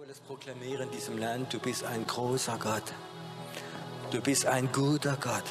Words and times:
wollen 0.00 0.10
es 0.12 0.20
proklamieren 0.20 0.88
in 0.88 0.90
diesem 0.92 1.18
Land, 1.18 1.52
du 1.52 1.58
bist 1.58 1.84
ein 1.84 2.06
großer 2.06 2.56
Gott. 2.58 2.84
Du 4.10 4.22
bist 4.22 4.46
ein 4.46 4.72
guter 4.72 5.18
Gott. 5.20 5.44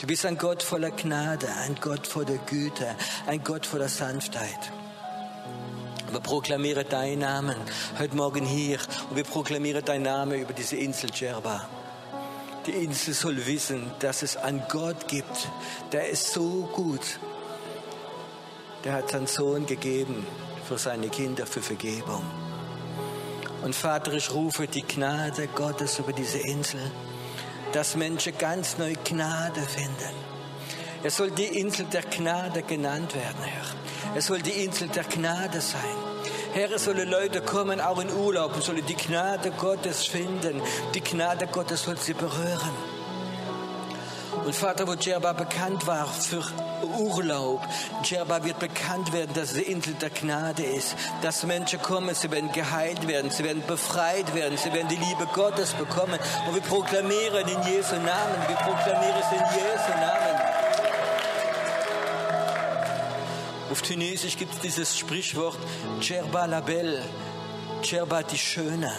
Du 0.00 0.06
bist 0.06 0.26
ein 0.26 0.36
Gott 0.36 0.62
voller 0.62 0.90
Gnade, 0.90 1.48
ein 1.64 1.74
Gott 1.80 2.06
voller 2.06 2.36
Güte, 2.36 2.94
ein 3.26 3.42
Gott 3.42 3.64
voller 3.64 3.88
Sanftheit. 3.88 4.70
Wir 6.10 6.20
proklamieren 6.20 6.86
deinen 6.90 7.20
Namen 7.20 7.56
heute 7.98 8.14
Morgen 8.16 8.44
hier 8.44 8.78
und 9.08 9.16
wir 9.16 9.24
proklamieren 9.24 9.82
deinen 9.82 10.02
Namen 10.02 10.38
über 10.38 10.52
diese 10.52 10.76
Insel 10.76 11.08
Djerba. 11.08 11.66
Die 12.66 12.72
Insel 12.72 13.14
soll 13.14 13.46
wissen, 13.46 13.90
dass 14.00 14.22
es 14.22 14.36
einen 14.36 14.62
Gott 14.68 15.08
gibt, 15.08 15.48
der 15.90 16.10
ist 16.10 16.34
so 16.34 16.68
gut. 16.74 17.18
Der 18.84 18.92
hat 18.92 19.10
seinen 19.10 19.26
Sohn 19.26 19.64
gegeben 19.64 20.26
für 20.68 20.76
seine 20.76 21.08
Kinder, 21.08 21.46
für 21.46 21.62
Vergebung. 21.62 22.51
Und 23.62 23.74
Vater, 23.74 24.12
ich 24.12 24.30
rufe 24.32 24.66
die 24.66 24.82
Gnade 24.82 25.46
Gottes 25.48 25.98
über 25.98 26.12
diese 26.12 26.38
Insel, 26.38 26.80
dass 27.72 27.96
Menschen 27.96 28.36
ganz 28.36 28.76
neue 28.76 28.96
Gnade 28.96 29.60
finden. 29.62 30.14
Es 31.04 31.16
soll 31.16 31.30
die 31.30 31.58
Insel 31.60 31.86
der 31.86 32.02
Gnade 32.02 32.62
genannt 32.62 33.14
werden, 33.14 33.42
Herr. 33.42 34.16
Es 34.16 34.26
soll 34.26 34.42
die 34.42 34.64
Insel 34.64 34.88
der 34.88 35.04
Gnade 35.04 35.60
sein. 35.60 35.80
Herr, 36.52 36.70
es 36.72 36.84
sollen 36.84 37.08
Leute 37.08 37.40
kommen, 37.40 37.80
auch 37.80 37.98
in 37.98 38.12
Urlaub, 38.12 38.54
und 38.54 38.62
sollen 38.62 38.84
die 38.84 38.94
Gnade 38.94 39.52
Gottes 39.52 40.04
finden. 40.04 40.60
Die 40.94 41.00
Gnade 41.00 41.46
Gottes 41.46 41.84
soll 41.84 41.96
sie 41.96 42.14
berühren. 42.14 42.91
Und 44.44 44.54
Vater, 44.54 44.88
wo 44.88 44.94
Djerba 44.94 45.34
bekannt 45.34 45.86
war 45.86 46.06
für 46.08 46.42
Urlaub, 46.98 47.60
Djerba 48.04 48.42
wird 48.44 48.58
bekannt 48.58 49.12
werden, 49.12 49.32
dass 49.34 49.52
die 49.52 49.62
Insel 49.62 49.94
der 49.94 50.10
Gnade 50.10 50.64
ist, 50.64 50.96
dass 51.20 51.44
Menschen 51.44 51.80
kommen, 51.80 52.14
sie 52.14 52.30
werden 52.30 52.50
geheilt 52.50 53.06
werden, 53.06 53.30
sie 53.30 53.44
werden 53.44 53.62
befreit 53.66 54.34
werden, 54.34 54.56
sie 54.56 54.72
werden 54.72 54.88
die 54.88 54.96
Liebe 54.96 55.26
Gottes 55.32 55.72
bekommen. 55.74 56.18
Und 56.48 56.54
wir 56.54 56.62
proklamieren 56.62 57.46
in 57.46 57.62
Jesu 57.72 57.94
Namen, 57.94 58.36
wir 58.48 58.56
proklamieren 58.56 59.16
es 59.20 59.32
in 59.32 59.44
Jesu 59.54 59.90
Namen. 60.00 60.40
Auf 63.70 63.82
Tunesisch 63.82 64.36
gibt 64.36 64.54
es 64.54 64.60
dieses 64.60 64.98
Sprichwort 64.98 65.58
Djerba 66.00 66.46
la 66.46 66.60
belle, 66.60 67.04
Djerba 67.82 68.22
die 68.22 68.38
Schöne. 68.38 68.92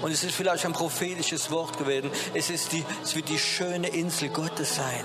Und 0.00 0.12
es 0.12 0.22
ist 0.22 0.34
vielleicht 0.34 0.64
ein 0.64 0.72
prophetisches 0.72 1.50
Wort 1.50 1.76
gewesen. 1.78 2.10
Es, 2.34 2.50
ist 2.50 2.72
die, 2.72 2.84
es 3.02 3.14
wird 3.16 3.28
die 3.28 3.38
schöne 3.38 3.88
Insel 3.88 4.28
Gottes 4.28 4.76
sein. 4.76 5.04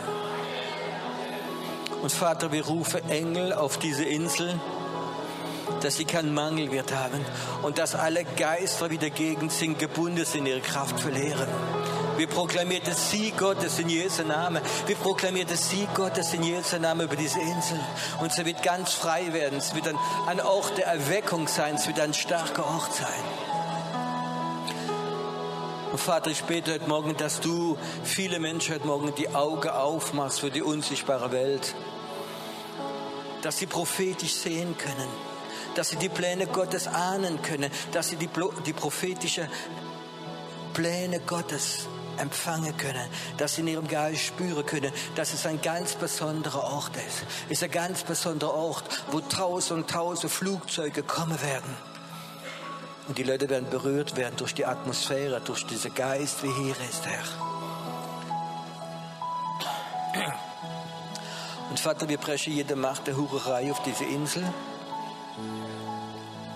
Und 2.02 2.12
Vater, 2.12 2.52
wir 2.52 2.66
rufen 2.66 3.10
Engel 3.10 3.54
auf 3.54 3.78
diese 3.78 4.04
Insel, 4.04 4.60
dass 5.82 5.96
sie 5.96 6.06
keinen 6.06 6.34
Mangel 6.34 6.72
wird 6.72 6.94
haben 6.94 7.26
und 7.62 7.78
dass 7.78 7.96
alle 7.96 8.26
Geister, 8.26 8.90
die 8.90 8.98
dagegen 8.98 9.50
sind, 9.50 9.80
gebunden 9.80 10.26
sind, 10.26 10.46
ihre 10.46 10.62
Kraft 10.62 11.00
verlieren. 11.00 11.48
Wir 12.18 12.28
proklamieren 12.28 12.84
das 12.86 13.10
Sieg 13.10 13.38
Gottes 13.38 13.80
in 13.80 13.90
Jesu 13.90 14.24
Namen. 14.24 14.62
Wir 14.86 14.96
proklamieren 14.96 15.48
das 15.50 15.70
Sieg 15.70 15.94
Gottes 15.96 16.34
in 16.34 16.44
Jesu 16.44 16.78
Namen 16.78 17.02
über 17.02 17.16
diese 17.16 17.40
Insel. 17.40 17.80
Und 18.22 18.32
sie 18.32 18.46
wird 18.46 18.62
ganz 18.62 18.94
frei 18.94 19.34
werden. 19.34 19.58
Es 19.58 19.74
wird 19.74 19.88
ein, 19.88 19.98
ein 20.28 20.40
Ort 20.40 20.78
der 20.78 20.86
Erweckung 20.88 21.48
sein. 21.48 21.76
Es 21.76 21.88
wird 21.88 22.00
ein 22.00 22.14
starker 22.14 22.66
Ort 22.66 22.94
sein. 22.94 23.53
Und 25.94 26.00
Vater, 26.00 26.32
ich 26.32 26.42
bete 26.46 26.74
heute 26.74 26.88
Morgen, 26.90 27.16
dass 27.18 27.40
du 27.40 27.78
viele 28.04 28.40
Menschen 28.40 28.74
heute 28.74 28.88
Morgen 28.88 29.14
die 29.14 29.30
Augen 29.30 29.70
aufmachst 29.70 30.40
für 30.40 30.50
die 30.50 30.64
unsichtbare 30.64 31.32
Welt. 31.32 31.76
Dass 33.44 33.60
sie 33.60 33.68
prophetisch 33.68 34.34
sehen 34.34 34.76
können. 34.76 35.08
Dass 35.76 35.90
sie 35.90 35.98
die 35.98 36.10
Pläne 36.10 36.48
Gottes 36.48 36.88
ahnen 36.88 37.44
können. 37.44 37.70
Dass 37.92 38.10
sie 38.10 38.16
die, 38.16 38.28
die 38.66 38.74
prophetische 38.74 39.48
Pläne 40.74 41.20
Gottes 41.20 41.88
empfangen 42.18 42.76
können, 42.78 43.08
dass 43.38 43.56
sie 43.56 43.62
in 43.62 43.68
ihrem 43.68 43.88
Geist 43.88 44.24
spüren 44.24 44.66
können, 44.66 44.92
dass 45.14 45.32
es 45.34 45.46
ein 45.46 45.62
ganz 45.62 45.94
besonderer 45.94 46.64
Ort 46.64 46.96
ist. 46.96 47.24
Es 47.46 47.52
ist 47.54 47.64
ein 47.66 47.72
ganz 47.72 48.04
besonderer 48.04 48.56
Ort, 48.56 48.84
wo 49.12 49.20
tausend 49.20 49.82
und 49.82 49.90
tausend 49.92 50.32
Flugzeuge 50.32 51.04
kommen 51.04 51.40
werden. 51.44 51.93
Und 53.08 53.18
die 53.18 53.24
Leute 53.24 53.50
werden 53.50 53.70
berührt 53.70 54.16
werden 54.16 54.36
durch 54.38 54.54
die 54.54 54.66
Atmosphäre, 54.66 55.42
durch 55.42 55.66
diesen 55.66 55.94
Geist, 55.94 56.44
wie 56.44 56.52
hier 56.52 56.76
ist, 56.90 57.06
Herr. 57.06 57.24
Und 61.70 61.80
Vater, 61.80 62.08
wir 62.08 62.18
brechen 62.18 62.54
jede 62.54 62.76
Macht 62.76 63.08
der 63.08 63.18
Hurerei 63.18 63.72
auf 63.72 63.82
diese 63.84 64.06
Insel. 64.06 64.44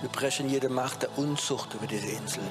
Wir 0.01 0.09
brechen 0.09 0.49
jede 0.49 0.69
Macht 0.69 1.01
der 1.03 1.17
Unzucht 1.17 1.73
über 1.73 1.87
diese 1.87 2.07
Insel 2.07 2.43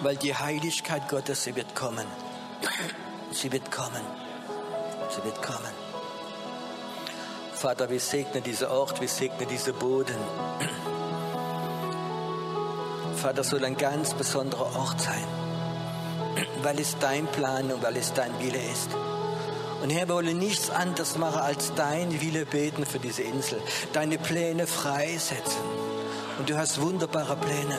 weil 0.00 0.16
die 0.16 0.34
Heiligkeit 0.34 1.08
Gottes, 1.08 1.44
sie 1.44 1.56
wird 1.56 1.74
kommen. 1.74 2.06
Sie 3.30 3.50
wird 3.50 3.70
kommen. 3.70 4.02
Sie 5.10 5.24
wird 5.24 5.42
kommen. 5.42 5.72
Vater, 7.54 7.90
wir 7.90 8.00
segnen 8.00 8.42
diesen 8.42 8.68
Ort, 8.68 9.00
wir 9.00 9.08
segnen 9.08 9.48
diesen 9.48 9.74
Boden. 9.74 10.16
Vater, 13.18 13.42
soll 13.42 13.64
ein 13.64 13.76
ganz 13.76 14.14
besonderer 14.14 14.76
Ort 14.76 15.00
sein, 15.00 15.24
weil 16.62 16.78
es 16.78 16.96
dein 17.00 17.26
Plan 17.26 17.70
und 17.72 17.82
weil 17.82 17.96
es 17.96 18.12
dein 18.12 18.38
Wille 18.38 18.58
ist. 18.58 18.90
Und 19.82 19.90
Herr, 19.90 20.08
wir 20.08 20.14
wollen 20.14 20.38
nichts 20.38 20.70
anderes 20.70 21.18
machen, 21.18 21.40
als 21.40 21.72
dein 21.74 22.20
Wille 22.20 22.46
beten 22.46 22.86
für 22.86 22.98
diese 22.98 23.22
Insel, 23.22 23.60
deine 23.92 24.18
Pläne 24.18 24.66
freisetzen. 24.66 25.62
Und 26.38 26.48
du 26.48 26.56
hast 26.56 26.80
wunderbare 26.80 27.36
Pläne. 27.36 27.78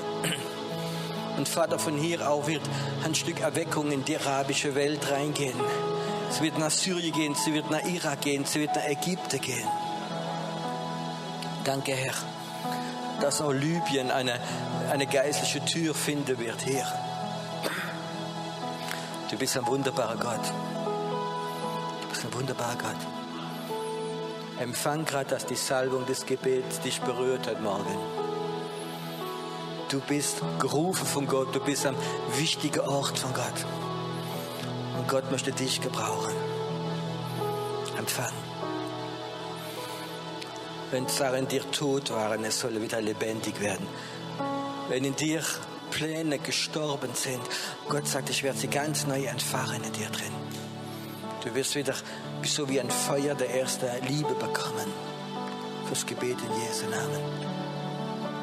Und 1.37 1.47
Vater, 1.47 1.79
von 1.79 1.97
hier 1.97 2.29
auch 2.29 2.47
wird 2.47 2.61
ein 3.05 3.15
Stück 3.15 3.39
Erweckung 3.39 3.91
in 3.91 4.03
die 4.03 4.17
arabische 4.17 4.75
Welt 4.75 5.09
reingehen. 5.09 5.57
Es 6.29 6.41
wird 6.41 6.57
nach 6.59 6.69
Syrien 6.69 7.13
gehen, 7.13 7.35
sie 7.35 7.53
wird 7.53 7.71
nach 7.71 7.83
Irak 7.85 8.21
gehen, 8.21 8.43
sie 8.43 8.59
wird 8.59 8.75
nach 8.75 8.85
Ägypten 8.85 9.39
gehen. 9.39 9.67
Danke, 11.63 11.93
Herr, 11.93 12.13
dass 13.21 13.41
auch 13.41 13.51
Libyen 13.51 14.11
eine, 14.11 14.39
eine 14.89 15.07
geistliche 15.07 15.63
Tür 15.65 15.93
finden 15.93 16.37
wird, 16.39 16.65
Herr. 16.65 16.87
Du 19.29 19.37
bist 19.37 19.57
ein 19.57 19.65
wunderbarer 19.67 20.17
Gott. 20.17 20.51
Du 22.01 22.07
bist 22.09 22.25
ein 22.25 22.33
wunderbarer 22.33 22.75
Gott. 22.75 22.97
Empfang 24.59 25.05
gerade, 25.05 25.29
dass 25.29 25.45
die 25.45 25.55
Salbung 25.55 26.05
des 26.05 26.25
Gebets 26.25 26.81
dich 26.81 26.99
berührt 27.01 27.47
hat 27.47 27.61
morgen. 27.61 27.95
Du 29.89 29.99
bist 30.01 30.41
gerufen 30.59 31.05
von 31.05 31.27
Gott, 31.27 31.55
du 31.55 31.59
bist 31.59 31.85
am 31.85 31.95
wichtigen 32.37 32.81
Ort 32.81 33.17
von 33.17 33.33
Gott. 33.33 33.65
Und 34.97 35.07
Gott 35.07 35.31
möchte 35.31 35.51
dich 35.51 35.79
gebrauchen. 35.81 36.33
Empfang. 37.97 38.33
Wenn 40.91 41.05
in 41.35 41.47
dir 41.47 41.69
tot 41.71 42.11
waren, 42.11 42.43
es 42.43 42.59
soll 42.59 42.81
wieder 42.81 42.99
lebendig 42.99 43.61
werden. 43.61 43.87
Wenn 44.89 45.05
in 45.05 45.15
dir 45.15 45.41
Pläne 45.91 46.39
gestorben 46.39 47.11
sind, 47.13 47.41
Gott 47.87 48.07
sagt, 48.07 48.29
ich 48.29 48.43
werde 48.43 48.57
sie 48.57 48.67
ganz 48.67 49.05
neu 49.05 49.23
entfachen 49.23 49.83
in 49.83 49.93
dir 49.93 50.09
drin. 50.09 50.33
Du 51.43 51.53
wirst 51.55 51.75
wieder 51.75 51.93
so 52.43 52.67
wie 52.67 52.79
ein 52.79 52.89
Feuer 52.89 53.35
der 53.35 53.53
ersten 53.55 53.87
Liebe 54.07 54.33
bekommen. 54.33 54.91
Fürs 55.87 56.05
Gebet 56.05 56.37
in 56.41 56.61
Jesu 56.63 56.85
Namen. 56.89 57.21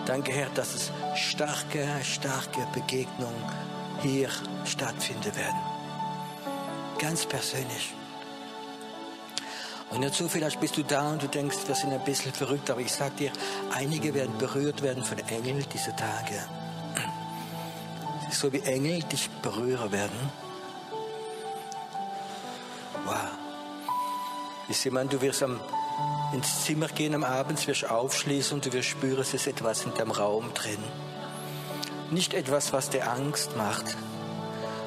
Danke, 0.06 0.32
Herr, 0.32 0.48
dass 0.54 0.74
es 0.74 0.92
starke, 1.14 1.86
starke 2.02 2.66
Begegnungen 2.72 3.44
hier 4.02 4.28
stattfinden 4.64 5.34
werden. 5.36 5.60
Ganz 6.98 7.26
persönlich. 7.26 7.92
Und 9.90 10.02
dazu 10.02 10.28
vielleicht 10.28 10.60
bist 10.60 10.76
du 10.76 10.82
da 10.82 11.12
und 11.12 11.22
du 11.22 11.28
denkst, 11.28 11.58
wir 11.66 11.74
sind 11.74 11.92
ein 11.92 12.04
bisschen 12.04 12.32
verrückt, 12.32 12.70
aber 12.70 12.80
ich 12.80 12.92
sag 12.92 13.16
dir, 13.16 13.30
einige 13.72 14.14
werden 14.14 14.36
berührt 14.38 14.82
werden 14.82 15.04
von 15.04 15.18
Engeln 15.18 15.64
diese 15.72 15.94
Tage. 15.94 16.42
So 18.30 18.52
wie 18.52 18.60
Engel 18.60 19.02
dich 19.04 19.30
berühren 19.42 19.92
werden. 19.92 20.30
Wow. 23.04 23.14
Ist 24.68 24.84
jemand, 24.84 25.12
du 25.12 25.20
wirst 25.20 25.42
am 25.44 25.60
ins 26.32 26.64
Zimmer 26.64 26.88
gehen 26.88 27.14
am 27.14 27.24
Abend, 27.24 27.66
wirst 27.66 27.88
aufschließen 27.88 28.54
und 28.54 28.66
du 28.66 28.72
wirst 28.72 28.88
spüren, 28.88 29.20
es 29.20 29.34
ist 29.34 29.46
etwas 29.46 29.84
in 29.84 29.94
deinem 29.94 30.10
Raum 30.10 30.52
drin. 30.54 30.82
Nicht 32.10 32.34
etwas, 32.34 32.72
was 32.72 32.90
dir 32.90 33.10
Angst 33.10 33.56
macht, 33.56 33.96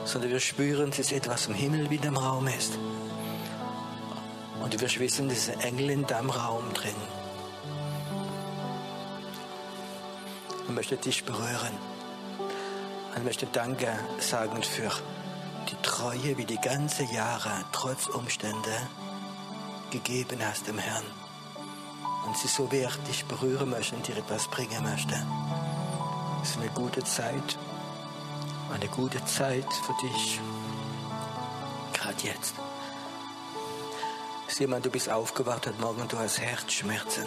sondern 0.06 0.32
wir 0.32 0.40
spüren, 0.40 0.90
es 0.90 1.00
ist 1.00 1.12
etwas 1.12 1.48
im 1.48 1.54
Himmel, 1.54 1.90
wie 1.90 1.96
in 1.96 2.02
deinem 2.02 2.18
Raum 2.18 2.48
ist. 2.48 2.78
Und 4.62 4.74
du 4.74 4.80
wirst 4.82 5.00
wissen, 5.00 5.30
es 5.30 5.48
ist 5.48 5.52
ein 5.52 5.62
Engel 5.62 5.90
in 5.90 6.06
deinem 6.06 6.30
Raum 6.30 6.74
drin. 6.74 6.96
Und 10.68 10.76
möchte 10.76 10.98
dich 10.98 11.24
berühren. 11.24 11.78
Und 13.16 13.26
möchte 13.26 13.48
Danke 13.48 13.88
sagen 14.20 14.62
für 14.64 14.92
die 15.70 15.82
Treue, 15.82 16.38
wie 16.38 16.46
die 16.46 16.60
ganze 16.60 17.04
Jahre, 17.04 17.66
trotz 17.72 18.08
Umstände, 18.08 18.88
gegeben 19.92 20.40
hast 20.46 20.68
dem 20.68 20.78
Herrn. 20.78 21.06
Und 22.26 22.38
sie 22.38 22.48
so 22.48 22.72
wert 22.72 23.00
dich 23.08 23.26
berühren 23.26 23.70
möchte 23.70 23.96
und 23.96 24.08
dir 24.08 24.18
etwas 24.18 24.48
bringen 24.48 24.84
möchte. 24.84 25.16
eine 26.58 26.70
gute 26.76 27.04
Zeit. 27.04 27.58
Eine 28.74 28.88
gute 28.88 29.24
Zeit 29.26 29.66
für 29.86 30.08
dich. 30.08 30.40
Gerade 31.94 32.24
jetzt. 32.24 32.54
Sieh 34.52 34.66
mal, 34.66 34.82
du 34.82 34.90
bist 34.90 35.10
aufgewacht 35.10 35.68
heute 35.68 35.80
Morgen 35.80 36.02
und 36.02 36.12
du 36.12 36.18
hast 36.18 36.40
Herzschmerzen. 36.40 37.26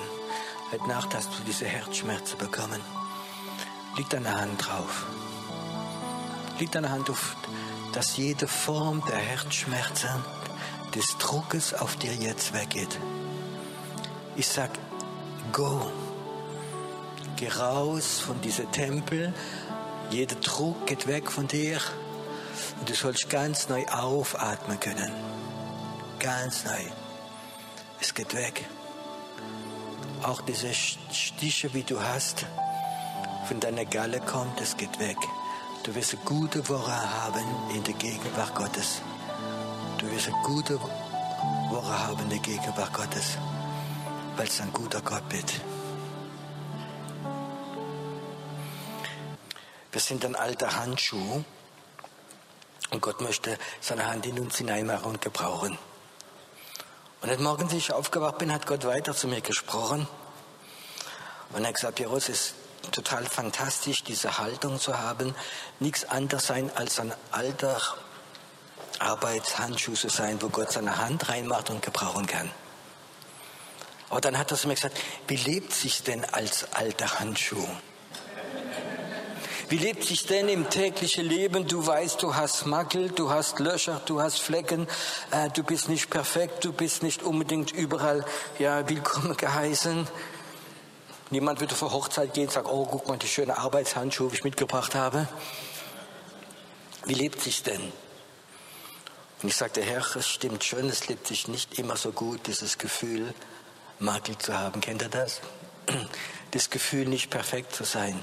Heute 0.73 0.89
Nacht 0.89 1.15
hast 1.15 1.29
du 1.39 1.45
diese 1.47 1.67
Herzschmerzen 1.67 2.37
bekommen. 2.37 2.81
Liegt 3.97 4.13
deine 4.13 4.35
Hand 4.35 4.67
drauf. 4.67 5.07
Liegt 6.59 6.75
deine 6.75 6.91
Hand 6.91 7.09
auf, 7.11 7.37
dass 7.93 8.17
jede 8.17 8.49
Form 8.49 9.05
der 9.09 9.19
Herzschmerzen, 9.19 10.11
des 10.97 11.17
Druckes 11.19 11.75
auf 11.75 11.95
dir 11.97 12.13
jetzt 12.13 12.55
weggeht. 12.55 12.99
Ich 14.35 14.49
sag, 14.49 14.71
go. 15.53 15.93
Geh 17.37 17.49
raus 17.49 18.19
von 18.19 18.41
diesem 18.41 18.71
Tempel. 18.73 19.33
Jeder 20.11 20.37
Druck 20.37 20.87
geht 20.87 21.07
weg 21.07 21.31
von 21.31 21.47
dir. 21.47 21.79
Und 22.81 22.91
du 22.91 22.95
sollst 22.95 23.31
ganz 23.31 23.69
neu 23.69 23.87
aufatmen 23.87 24.81
können. 24.81 25.13
Ganz 26.19 26.65
neu. 26.65 27.02
Es 28.03 28.15
geht 28.15 28.35
weg. 28.35 28.67
Auch 30.25 30.41
diese 30.41 30.75
Stiche, 30.75 31.73
wie 31.73 31.85
du 31.85 32.03
hast, 32.03 32.45
von 33.47 33.61
deiner 33.61 33.85
Galle 33.85 34.19
kommt, 34.21 34.61
es 34.61 34.77
geht 34.77 34.99
weg. 34.99 35.17
Du 35.85 35.95
wirst 35.95 36.15
eine 36.15 36.25
gute 36.25 36.69
Woche 36.69 36.93
haben 36.93 37.45
in 37.73 37.85
der 37.85 37.95
Gegenwart 37.95 38.57
Gottes. 38.57 39.03
Du 39.99 40.11
wirst 40.11 40.27
eine 40.27 40.43
gute 40.43 40.81
Woche 40.81 41.99
haben 42.07 42.19
in 42.25 42.31
der 42.31 42.41
Gegenwart 42.41 42.93
Gottes, 42.93 43.39
weil 44.37 44.49
es 44.49 44.61
ein 44.61 44.73
guter 44.73 45.01
Gott 45.01 45.23
wird. 45.31 45.53
Wir 49.93 50.01
sind 50.01 50.25
ein 50.25 50.35
alter 50.35 50.75
Handschuh 50.75 51.45
und 52.91 53.01
Gott 53.01 53.21
möchte 53.21 53.57
seine 53.81 54.07
Hand 54.09 54.27
in 54.27 54.41
uns 54.41 54.59
hineinmachen 54.59 55.13
und 55.13 55.21
gebrauchen. 55.21 55.79
Und 57.23 57.31
heute 57.31 57.43
Morgen, 57.45 57.63
als 57.63 57.73
ich 57.73 57.93
aufgewacht 57.93 58.39
bin, 58.39 58.53
hat 58.53 58.67
Gott 58.67 58.85
weiter 58.85 59.15
zu 59.15 59.29
mir 59.29 59.41
gesprochen. 59.41 60.09
Und 61.53 61.63
er 61.63 61.69
hat 61.69 61.77
gesagt, 61.77 61.95
Piero, 61.95 62.17
es 62.17 62.29
ist 62.29 62.55
total 62.91 63.25
fantastisch, 63.27 64.03
diese 64.03 64.39
Haltung 64.39 64.81
zu 64.81 64.99
haben, 64.99 65.33
nichts 65.79 66.05
anderes 66.05 66.49
sein 66.49 66.69
als 66.75 66.99
ein 66.99 67.15
alter 67.31 67.81
Arbeitshandschuh 68.99 69.95
zu 69.95 70.09
sein, 70.09 70.43
wo 70.43 70.49
Gott 70.49 70.73
seine 70.73 70.99
Hand 70.99 71.29
reinmacht 71.29 71.71
und 71.71 71.81
gebrauchen 71.81 72.27
kann. 72.27 72.51
Aber 74.11 74.21
dann 74.21 74.37
hat 74.37 74.51
er 74.51 74.57
zu 74.57 74.67
mir 74.67 74.75
gesagt, 74.75 74.99
wie 75.29 75.37
lebt 75.37 75.73
sich 75.73 76.03
denn 76.03 76.25
als 76.25 76.75
alter 76.75 77.21
Handschuh? 77.21 77.69
Wie 79.73 79.79
lebt 79.79 80.05
sich 80.05 80.27
denn 80.27 80.51
im 80.51 80.69
täglichen 80.69 81.25
Leben? 81.25 81.67
Du 81.67 81.87
weißt, 81.87 82.23
du 82.23 82.35
hast 82.35 82.67
Makel, 82.67 83.09
du 83.09 83.31
hast 83.31 83.59
Löcher, 83.59 84.03
du 84.05 84.21
hast 84.21 84.39
Flecken, 84.39 84.87
äh, 85.31 85.49
du 85.49 85.63
bist 85.63 85.89
nicht 85.89 86.11
perfekt, 86.11 86.63
du 86.67 86.75
bist 86.75 87.03
nicht 87.03 87.23
unbedingt 87.23 87.73
überall 87.73 88.23
ja, 88.59 88.87
willkommen 88.87 89.35
geheißen. 89.35 90.07
Niemand 91.31 91.63
auf 91.63 91.83
eine 91.83 91.91
Hochzeit 91.91 92.35
gehen 92.35 92.49
und 92.49 92.53
sagen, 92.53 92.69
oh, 92.71 92.85
guck 92.85 93.09
mal, 93.09 93.17
die 93.17 93.27
schöne 93.27 93.57
Arbeitshandschuhe, 93.57 94.29
die 94.29 94.35
ich 94.35 94.45
mitgebracht 94.45 94.95
habe. 94.95 95.27
Wie 97.07 97.15
lebt 97.15 97.41
sich 97.41 97.63
denn? 97.63 97.81
Und 99.41 99.49
ich 99.49 99.57
sagte, 99.57 99.81
Herr, 99.81 100.05
es 100.17 100.29
stimmt 100.29 100.65
schon, 100.65 100.91
es 100.91 101.09
lebt 101.09 101.27
sich 101.27 101.49
nicht 101.49 101.79
immer 101.79 101.97
so 101.97 102.13
gut, 102.13 102.47
dieses 102.47 102.77
Gefühl, 102.77 103.33
Makel 103.99 104.37
zu 104.37 104.53
haben. 104.53 104.83
Kennt 104.83 105.01
ihr 105.01 105.09
das? 105.09 105.41
Das 106.51 106.69
Gefühl, 106.69 107.09
nicht 107.09 107.31
perfekt 107.31 107.75
zu 107.75 107.85
sein. 107.85 108.23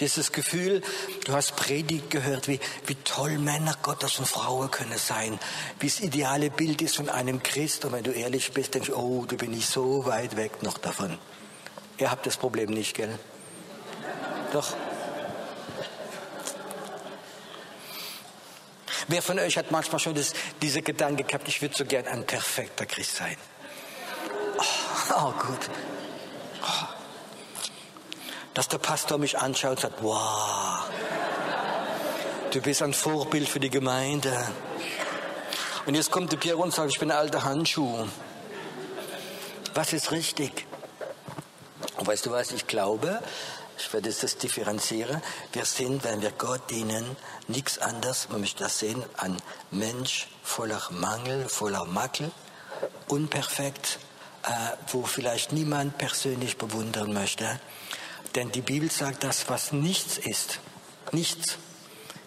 Dieses 0.00 0.32
Gefühl, 0.32 0.82
du 1.24 1.32
hast 1.34 1.54
Predigt 1.54 2.10
gehört, 2.10 2.48
wie, 2.48 2.58
wie 2.86 2.96
toll 2.96 3.38
Männer 3.38 3.76
Gottes 3.82 4.18
und 4.18 4.26
Frauen 4.26 4.70
können 4.70 4.98
sein, 4.98 5.38
wie 5.78 5.86
das 5.86 6.00
ideale 6.00 6.50
Bild 6.50 6.82
ist 6.82 6.96
von 6.96 7.08
einem 7.08 7.42
Christ. 7.42 7.84
Und 7.84 7.92
wenn 7.92 8.02
du 8.02 8.10
ehrlich 8.10 8.52
bist, 8.52 8.74
denkst 8.74 8.88
du, 8.88 8.96
oh, 8.96 9.24
du 9.24 9.36
bin 9.36 9.52
ich 9.52 9.66
so 9.66 10.04
weit 10.06 10.36
weg 10.36 10.62
noch 10.62 10.78
davon. 10.78 11.16
Ihr 11.98 12.10
habt 12.10 12.26
das 12.26 12.36
Problem 12.36 12.70
nicht, 12.70 12.96
gell? 12.96 13.16
Doch. 14.52 14.74
Wer 19.06 19.22
von 19.22 19.38
euch 19.38 19.56
hat 19.56 19.70
manchmal 19.70 20.00
schon 20.00 20.14
das, 20.14 20.32
diese 20.60 20.82
Gedanke 20.82 21.22
gehabt, 21.22 21.46
ich 21.46 21.62
würde 21.62 21.76
so 21.76 21.84
gern 21.84 22.06
ein 22.06 22.24
perfekter 22.26 22.86
Christ 22.86 23.16
sein? 23.16 23.36
Oh, 24.58 25.14
oh 25.16 25.32
gut. 25.32 25.70
Oh. 26.62 27.03
Dass 28.54 28.68
der 28.68 28.78
Pastor 28.78 29.18
mich 29.18 29.38
anschaut 29.38 29.72
und 29.72 29.80
sagt, 29.80 30.02
wow, 30.02 30.84
du 32.52 32.60
bist 32.60 32.82
ein 32.82 32.94
Vorbild 32.94 33.48
für 33.48 33.60
die 33.60 33.70
Gemeinde. 33.70 34.32
Und 35.86 35.94
jetzt 35.94 36.10
kommt 36.10 36.32
der 36.32 36.38
Pierre 36.38 36.58
und 36.58 36.72
sagt, 36.72 36.90
ich 36.90 36.98
bin 36.98 37.10
ein 37.10 37.18
alter 37.18 37.44
Handschuh. 37.44 38.06
Was 39.74 39.92
ist 39.92 40.12
richtig? 40.12 40.66
Und 41.96 42.06
weißt 42.06 42.26
du 42.26 42.30
was, 42.30 42.52
ich 42.52 42.66
glaube, 42.66 43.20
ich 43.76 43.92
werde 43.92 44.10
das 44.10 44.38
differenzieren, 44.38 45.20
wir 45.52 45.64
sind, 45.64 46.04
wenn 46.04 46.22
wir 46.22 46.30
Gott 46.30 46.70
dienen, 46.70 47.16
nichts 47.48 47.78
anderes, 47.78 48.28
man 48.30 48.40
möchte 48.40 48.62
das 48.62 48.78
sehen, 48.78 49.04
ein 49.16 49.36
Mensch 49.70 50.28
voller 50.42 50.82
Mangel, 50.90 51.48
voller 51.48 51.84
Makel, 51.84 52.30
unperfekt, 53.08 53.98
äh, 54.44 54.50
wo 54.92 55.02
vielleicht 55.02 55.52
niemand 55.52 55.98
persönlich 55.98 56.56
bewundern 56.56 57.12
möchte. 57.12 57.60
Denn 58.34 58.50
die 58.50 58.62
Bibel 58.62 58.90
sagt, 58.90 59.22
das, 59.22 59.48
was 59.48 59.72
nichts 59.72 60.18
ist, 60.18 60.58
nichts 61.12 61.56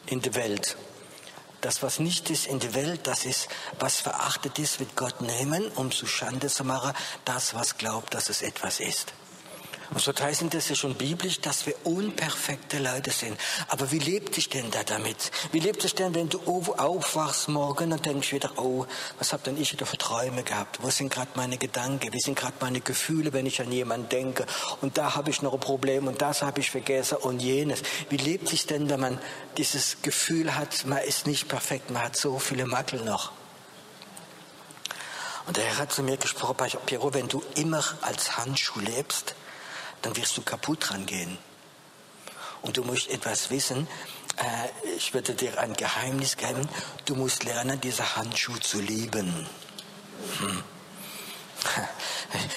in 0.05 0.21
der 0.21 0.35
Welt, 0.35 0.77
das, 1.61 1.81
was 1.81 1.99
nicht 1.99 2.29
ist 2.29 2.47
in 2.47 2.59
der 2.59 2.73
Welt, 2.75 3.07
das 3.07 3.25
ist, 3.25 3.49
was 3.79 3.99
verachtet 3.99 4.59
ist, 4.59 4.79
wird 4.79 4.95
Gott 4.95 5.21
nehmen, 5.21 5.67
um 5.75 5.91
zu 5.91 6.05
Schande 6.05 6.47
zu 6.47 6.63
machen, 6.63 6.93
das, 7.25 7.55
was 7.55 7.77
glaubt, 7.77 8.13
dass 8.13 8.29
es 8.29 8.41
etwas 8.41 8.79
ist. 8.79 9.13
Und 9.89 10.01
so 10.01 10.11
heißt 10.11 10.53
es 10.53 10.69
ja 10.69 10.75
schon 10.75 10.95
biblisch, 10.95 11.39
dass 11.39 11.65
wir 11.65 11.73
unperfekte 11.85 12.79
Leute 12.79 13.11
sind. 13.11 13.39
Aber 13.69 13.89
wie 13.91 13.99
lebt 13.99 14.35
sich 14.35 14.49
denn 14.49 14.69
da 14.69 14.83
damit? 14.83 15.31
Wie 15.53 15.59
lebt 15.59 15.81
sich 15.81 15.95
denn, 15.95 16.13
wenn 16.13 16.27
du 16.27 16.39
aufwachst 16.41 17.47
morgen 17.47 17.93
und 17.93 18.05
denkst 18.05 18.33
wieder, 18.33 18.51
oh, 18.57 18.85
was 19.17 19.31
hab 19.31 19.45
denn 19.45 19.59
ich 19.59 19.71
wieder 19.71 19.85
für 19.85 19.97
Träume 19.97 20.43
gehabt? 20.43 20.79
Wo 20.81 20.89
sind 20.89 21.09
gerade 21.09 21.31
meine 21.35 21.57
Gedanken? 21.57 22.11
Wie 22.11 22.19
sind 22.19 22.37
gerade 22.37 22.55
meine 22.59 22.81
Gefühle, 22.81 23.31
wenn 23.31 23.45
ich 23.45 23.61
an 23.61 23.71
jemanden 23.71 24.09
denke? 24.09 24.45
Und 24.81 24.97
da 24.97 25.15
habe 25.15 25.29
ich 25.29 25.41
noch 25.41 25.53
ein 25.53 25.59
Problem 25.59 26.07
und 26.07 26.21
das 26.21 26.41
habe 26.41 26.59
ich 26.59 26.69
vergessen 26.69 27.17
und 27.19 27.39
jenes. 27.39 27.81
Wie 28.09 28.17
lebt 28.17 28.49
sich 28.49 28.65
denn, 28.65 28.89
wenn 28.89 28.99
man 28.99 29.19
dieses 29.57 30.01
Gefühl 30.01 30.55
hat, 30.55 30.85
man 30.85 30.99
ist 30.99 31.27
nicht 31.27 31.47
perfekt, 31.47 31.91
man 31.91 32.03
hat 32.03 32.17
so 32.17 32.39
viele 32.39 32.65
Makel 32.65 33.01
noch? 33.03 33.31
Und 35.45 35.55
der 35.55 35.63
Herr 35.63 35.77
hat 35.77 35.93
zu 35.93 36.03
mir 36.03 36.17
gesprochen, 36.17 36.57
Piero, 36.85 37.13
wenn 37.13 37.29
du 37.29 37.41
immer 37.55 37.81
als 38.01 38.37
Handschuh 38.37 38.81
lebst, 38.81 39.33
dann 40.07 40.15
wirst 40.15 40.37
du 40.37 40.41
kaputt 40.41 40.89
dran 40.89 41.05
gehen. 41.05 41.37
Und 42.61 42.77
du 42.77 42.83
musst 42.83 43.09
etwas 43.09 43.49
wissen. 43.49 43.87
Äh, 44.37 44.95
ich 44.95 45.13
würde 45.13 45.33
dir 45.33 45.59
ein 45.59 45.73
Geheimnis 45.73 46.37
geben. 46.37 46.67
Du 47.05 47.15
musst 47.15 47.43
lernen, 47.43 47.81
diese 47.81 48.15
Handschuhe 48.15 48.59
zu 48.61 48.79
lieben. 48.79 49.47
Hm. 50.39 50.63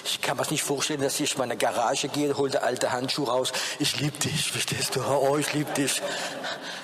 Ich 0.05 0.21
kann 0.21 0.37
mir 0.37 0.49
nicht 0.51 0.63
vorstellen, 0.63 1.01
dass 1.01 1.19
ich 1.19 1.33
in 1.33 1.39
meine 1.39 1.57
Garage 1.57 2.09
gehe, 2.09 2.37
hole 2.37 2.51
der 2.51 2.63
alte 2.63 2.93
Handschuh 2.93 3.25
raus. 3.25 3.53
Ich 3.79 3.99
liebe 3.99 4.17
dich, 4.19 4.53
verstehst 4.53 4.95
du? 4.95 5.03
Oh, 5.03 5.37
ich 5.37 5.53
liebe 5.53 5.73
dich. 5.73 6.01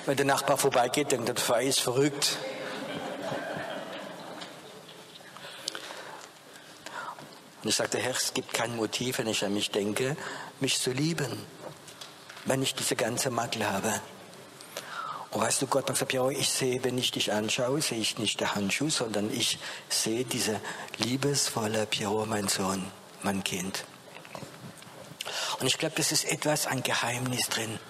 Wenn 0.05 0.17
der 0.17 0.25
Nachbar 0.25 0.57
vorbeigeht, 0.57 1.11
denkt 1.11 1.29
er, 1.29 1.61
ist 1.61 1.79
verrückt. 1.79 2.37
Und 7.67 7.71
ich 7.71 7.75
sagte, 7.75 7.99
Herr, 7.99 8.11
es 8.11 8.33
gibt 8.33 8.53
kein 8.53 8.77
Motiv, 8.77 9.17
wenn 9.17 9.27
ich 9.27 9.43
an 9.43 9.53
mich 9.53 9.71
denke, 9.71 10.15
mich 10.61 10.79
zu 10.79 10.91
lieben, 10.91 11.27
wenn 12.45 12.61
ich 12.61 12.73
diese 12.73 12.95
ganze 12.95 13.29
Makel 13.29 13.69
habe. 13.69 13.93
Und 15.31 15.41
weißt 15.41 15.63
du, 15.63 15.67
Gott 15.67 15.83
hat 15.83 15.95
gesagt, 15.95 16.13
ja, 16.13 16.29
ich 16.29 16.47
sehe, 16.47 16.81
wenn 16.85 16.97
ich 16.97 17.11
dich 17.11 17.33
anschaue, 17.33 17.81
sehe 17.81 17.99
ich 17.99 18.19
nicht 18.19 18.39
der 18.39 18.55
Handschuh, 18.55 18.89
sondern 18.89 19.29
ich 19.33 19.59
sehe 19.89 20.23
diese 20.23 20.61
liebesvolle 20.99 21.85
Piero, 21.87 22.25
mein 22.25 22.47
Sohn, 22.47 22.89
mein 23.21 23.43
Kind. 23.43 23.83
Und 25.59 25.67
ich 25.67 25.77
glaube, 25.77 25.95
das 25.97 26.13
ist 26.13 26.23
etwas, 26.23 26.67
ein 26.67 26.83
Geheimnis 26.83 27.49
drin. 27.49 27.81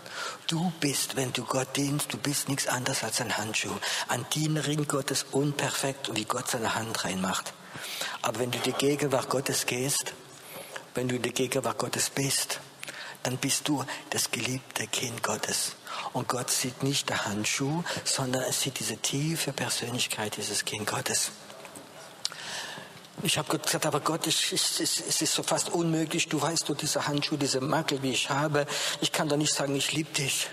Du 0.47 0.73
bist, 0.79 1.15
wenn 1.17 1.33
du 1.33 1.43
Gott 1.43 1.77
dienst, 1.77 2.11
du 2.11 2.17
bist 2.17 2.49
nichts 2.49 2.65
anderes 2.65 3.03
als 3.03 3.21
ein 3.21 3.37
Handschuh. 3.37 3.77
Ein 4.07 4.25
Dienerin 4.33 4.87
Gottes 4.87 5.27
unperfekt, 5.31 6.15
wie 6.15 6.25
Gott 6.25 6.49
seine 6.49 6.73
Hand 6.73 7.05
reinmacht. 7.05 7.53
Aber 8.21 8.39
wenn 8.39 8.51
du 8.51 8.57
in 8.57 8.63
die 8.63 8.73
Gegenwart 8.73 9.29
Gottes 9.29 9.65
gehst, 9.65 10.13
wenn 10.95 11.07
du 11.07 11.15
in 11.15 11.21
der 11.21 11.31
Gegenwart 11.31 11.77
Gottes 11.77 12.09
bist, 12.09 12.59
dann 13.23 13.37
bist 13.37 13.67
du 13.67 13.83
das 14.09 14.31
geliebte 14.31 14.87
Kind 14.87 15.21
Gottes. 15.23 15.73
Und 16.13 16.27
Gott 16.27 16.49
sieht 16.49 16.83
nicht 16.83 17.09
der 17.09 17.25
Handschuh, 17.25 17.83
sondern 18.03 18.43
er 18.43 18.53
sieht 18.53 18.79
diese 18.79 18.97
tiefe 18.97 19.51
Persönlichkeit 19.51 20.37
dieses 20.37 20.63
Kind 20.63 20.87
Gottes. 20.87 21.31
Ich 23.23 23.37
habe 23.37 23.49
Gott 23.49 23.63
gesagt, 23.63 23.85
aber 23.85 23.99
Gott, 23.99 24.27
ich, 24.27 24.53
ich, 24.53 24.79
es 24.79 25.21
ist 25.21 25.33
so 25.33 25.41
fast 25.41 25.69
unmöglich. 25.69 26.29
Du 26.29 26.39
weißt, 26.39 26.69
du 26.69 26.75
diese 26.75 27.07
Handschuhe, 27.07 27.37
diese 27.37 27.61
Makel, 27.61 28.03
wie 28.03 28.11
ich 28.11 28.29
habe. 28.29 28.67
Ich 29.01 29.11
kann 29.11 29.27
doch 29.27 29.37
nicht 29.37 29.53
sagen, 29.53 29.75
ich 29.75 29.91
liebe 29.91 30.13
dich. 30.13 30.47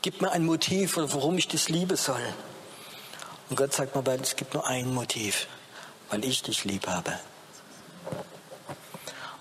gib 0.00 0.22
mir 0.22 0.30
ein 0.32 0.46
Motiv, 0.46 0.96
warum 0.96 1.36
ich 1.36 1.48
das 1.48 1.68
lieben 1.68 1.96
soll. 1.96 2.22
Und 3.48 3.56
Gott 3.56 3.72
sagt 3.72 3.94
mir, 3.94 4.04
weil 4.04 4.20
es 4.20 4.36
gibt 4.36 4.54
nur 4.54 4.66
ein 4.66 4.92
Motiv, 4.92 5.46
weil 6.10 6.24
ich 6.24 6.42
dich 6.42 6.64
lieb 6.64 6.86
habe. 6.86 7.18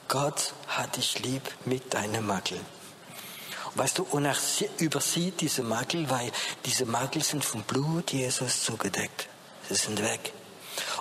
Gott 0.08 0.54
hat 0.68 0.96
dich 0.96 1.20
lieb 1.20 1.44
mit 1.66 1.94
deinem 1.94 2.26
Makel. 2.26 2.60
Weißt 3.76 3.98
du, 4.00 4.04
und 4.04 4.26
er 4.26 4.36
übersieht 4.80 5.42
diese 5.42 5.62
Makel, 5.62 6.10
weil 6.10 6.32
diese 6.66 6.86
Makel 6.86 7.24
sind 7.24 7.44
vom 7.44 7.64
Blut 7.64 8.14
Jesus 8.14 8.64
zugedeckt. 8.64 9.28
Sie 9.68 9.76
sind 9.76 10.02
weg. 10.02 10.32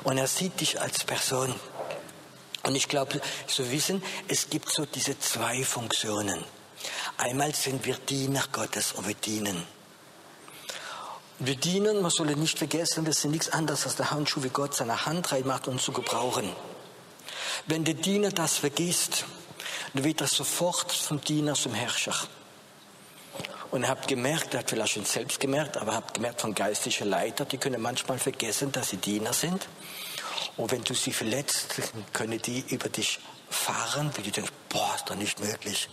Und 0.02 0.18
er 0.18 0.26
sieht 0.26 0.60
dich 0.60 0.80
als 0.80 1.04
Person. 1.04 1.54
Und 2.64 2.74
ich 2.74 2.88
glaube, 2.88 3.20
so 3.46 3.70
wissen, 3.70 4.02
es 4.26 4.50
gibt 4.50 4.70
so 4.70 4.84
diese 4.84 5.18
zwei 5.20 5.62
Funktionen. 5.62 6.44
Einmal 7.16 7.54
sind 7.54 7.86
wir 7.86 7.94
Diener 7.94 8.44
Gottes 8.52 8.92
und 8.92 9.06
wir 9.06 9.14
dienen. 9.14 9.75
Wir 11.38 11.56
dienen, 11.56 12.00
man 12.00 12.10
soll 12.10 12.34
nicht 12.34 12.56
vergessen, 12.56 13.04
das 13.04 13.20
sind 13.20 13.32
nichts 13.32 13.50
anderes 13.50 13.84
als 13.84 13.96
der 13.96 14.10
Handschuh, 14.10 14.42
wie 14.42 14.48
Gott 14.48 14.74
seine 14.74 15.04
Hand 15.04 15.32
reinmacht, 15.32 15.68
um 15.68 15.78
zu 15.78 15.92
gebrauchen. 15.92 16.50
Wenn 17.66 17.84
der 17.84 17.94
Diener 17.94 18.30
das 18.30 18.56
vergisst, 18.56 19.26
dann 19.92 20.04
wird 20.04 20.22
er 20.22 20.28
sofort 20.28 20.92
vom 20.92 21.20
Diener 21.20 21.54
zum 21.54 21.74
Herrscher. 21.74 22.14
Und 23.70 23.82
ihr 23.82 23.88
habt 23.88 24.08
gemerkt, 24.08 24.54
er 24.54 24.60
hat 24.60 24.70
vielleicht 24.70 24.94
schon 24.94 25.04
selbst 25.04 25.38
gemerkt, 25.38 25.76
aber 25.76 25.94
habt 25.94 26.14
gemerkt 26.14 26.40
von 26.40 26.54
geistlichen 26.54 27.08
Leitern, 27.08 27.48
die 27.48 27.58
können 27.58 27.82
manchmal 27.82 28.18
vergessen, 28.18 28.72
dass 28.72 28.90
sie 28.90 28.96
Diener 28.96 29.34
sind. 29.34 29.68
Und 30.56 30.70
wenn 30.72 30.84
du 30.84 30.94
sie 30.94 31.12
verletzt, 31.12 31.74
können 32.14 32.40
die 32.40 32.64
über 32.70 32.88
dich 32.88 33.18
fahren, 33.50 34.10
weil 34.14 34.24
die 34.24 34.30
denken, 34.30 34.52
boah, 34.70 34.94
ist 34.96 35.10
doch 35.10 35.16
nicht 35.16 35.38
möglich. 35.40 35.90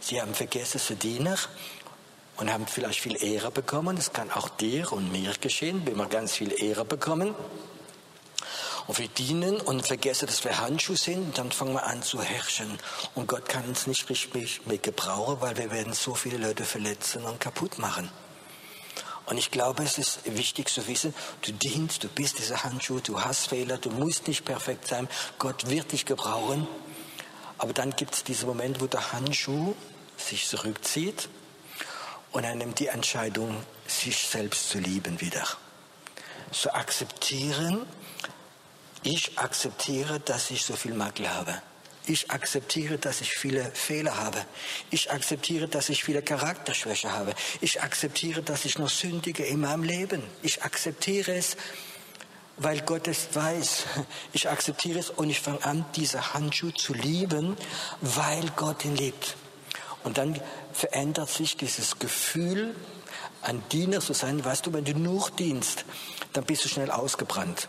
Sie 0.00 0.20
haben 0.20 0.34
vergessen, 0.34 0.80
sie 0.80 0.96
Diener 0.96 1.36
und 2.38 2.52
haben 2.52 2.66
vielleicht 2.66 3.00
viel 3.00 3.22
Ehre 3.22 3.50
bekommen. 3.50 3.96
Das 3.96 4.12
kann 4.12 4.30
auch 4.30 4.48
dir 4.48 4.92
und 4.92 5.12
mir 5.12 5.32
geschehen, 5.40 5.82
wenn 5.84 5.96
wir 5.96 6.06
ganz 6.06 6.34
viel 6.34 6.52
Ehre 6.62 6.84
bekommen. 6.84 7.34
Und 8.86 8.98
wir 8.98 9.08
dienen 9.08 9.60
und 9.60 9.86
vergessen, 9.86 10.26
dass 10.26 10.44
wir 10.44 10.58
Handschuhe 10.60 10.96
sind, 10.96 11.18
und 11.18 11.38
dann 11.38 11.52
fangen 11.52 11.74
wir 11.74 11.84
an 11.84 12.02
zu 12.02 12.22
herrschen. 12.22 12.78
Und 13.14 13.26
Gott 13.26 13.46
kann 13.46 13.64
uns 13.66 13.86
nicht 13.86 14.08
richtig 14.08 14.66
mehr 14.66 14.78
gebrauchen, 14.78 15.36
weil 15.40 15.58
wir 15.58 15.70
werden 15.70 15.92
so 15.92 16.14
viele 16.14 16.38
Leute 16.38 16.64
verletzen 16.64 17.24
und 17.24 17.38
kaputt 17.38 17.78
machen. 17.78 18.10
Und 19.26 19.36
ich 19.36 19.50
glaube, 19.50 19.82
es 19.82 19.98
ist 19.98 20.20
wichtig 20.24 20.70
zu 20.70 20.86
wissen, 20.86 21.12
du 21.42 21.52
dienst, 21.52 22.02
du 22.02 22.08
bist 22.08 22.38
dieser 22.38 22.64
Handschuh, 22.64 23.00
du 23.00 23.20
hast 23.20 23.48
Fehler, 23.48 23.76
du 23.76 23.90
musst 23.90 24.26
nicht 24.26 24.46
perfekt 24.46 24.86
sein. 24.86 25.06
Gott 25.38 25.68
wird 25.68 25.92
dich 25.92 26.06
gebrauchen. 26.06 26.66
Aber 27.58 27.74
dann 27.74 27.90
gibt 27.90 28.14
es 28.14 28.24
diesen 28.24 28.48
Moment, 28.48 28.80
wo 28.80 28.86
der 28.86 29.12
Handschuh 29.12 29.74
sich 30.16 30.48
zurückzieht 30.48 31.28
und 32.32 32.44
er 32.44 32.54
nimmt 32.54 32.78
die 32.78 32.88
Entscheidung, 32.88 33.62
sich 33.86 34.26
selbst 34.26 34.70
zu 34.70 34.78
lieben 34.78 35.20
wieder. 35.20 35.46
Zu 36.52 36.74
akzeptieren, 36.74 37.86
ich 39.02 39.38
akzeptiere, 39.38 40.20
dass 40.20 40.50
ich 40.50 40.64
so 40.64 40.74
viel 40.74 40.94
Makel 40.94 41.28
habe. 41.28 41.62
Ich 42.06 42.30
akzeptiere, 42.30 42.96
dass 42.96 43.20
ich 43.20 43.34
viele 43.34 43.70
Fehler 43.72 44.16
habe. 44.16 44.44
Ich 44.90 45.10
akzeptiere, 45.10 45.68
dass 45.68 45.90
ich 45.90 46.04
viele 46.04 46.22
Charakterschwäche 46.22 47.12
habe. 47.12 47.34
Ich 47.60 47.82
akzeptiere, 47.82 48.42
dass 48.42 48.64
ich 48.64 48.78
noch 48.78 48.88
sündige 48.88 49.44
in 49.44 49.60
meinem 49.60 49.82
Leben. 49.82 50.22
Ich 50.42 50.62
akzeptiere 50.62 51.34
es, 51.34 51.56
weil 52.56 52.80
Gott 52.80 53.08
es 53.08 53.28
weiß. 53.34 53.84
Ich 54.32 54.48
akzeptiere 54.48 54.98
es 54.98 55.10
und 55.10 55.28
ich 55.28 55.40
fange 55.40 55.62
an, 55.64 55.84
diese 55.96 56.32
Handschuhe 56.32 56.72
zu 56.72 56.94
lieben, 56.94 57.56
weil 58.00 58.48
Gott 58.56 58.84
ihn 58.86 58.96
liebt. 58.96 59.36
Und 60.04 60.18
dann 60.18 60.40
verändert 60.72 61.28
sich 61.28 61.56
dieses 61.56 61.98
Gefühl, 61.98 62.74
ein 63.42 63.62
Diener 63.70 64.00
zu 64.00 64.12
sein. 64.12 64.44
Weißt 64.44 64.66
du, 64.66 64.72
wenn 64.72 64.84
du 64.84 64.94
nur 64.94 65.30
dienst, 65.30 65.84
dann 66.32 66.44
bist 66.44 66.64
du 66.64 66.68
schnell 66.68 66.90
ausgebrannt. 66.90 67.68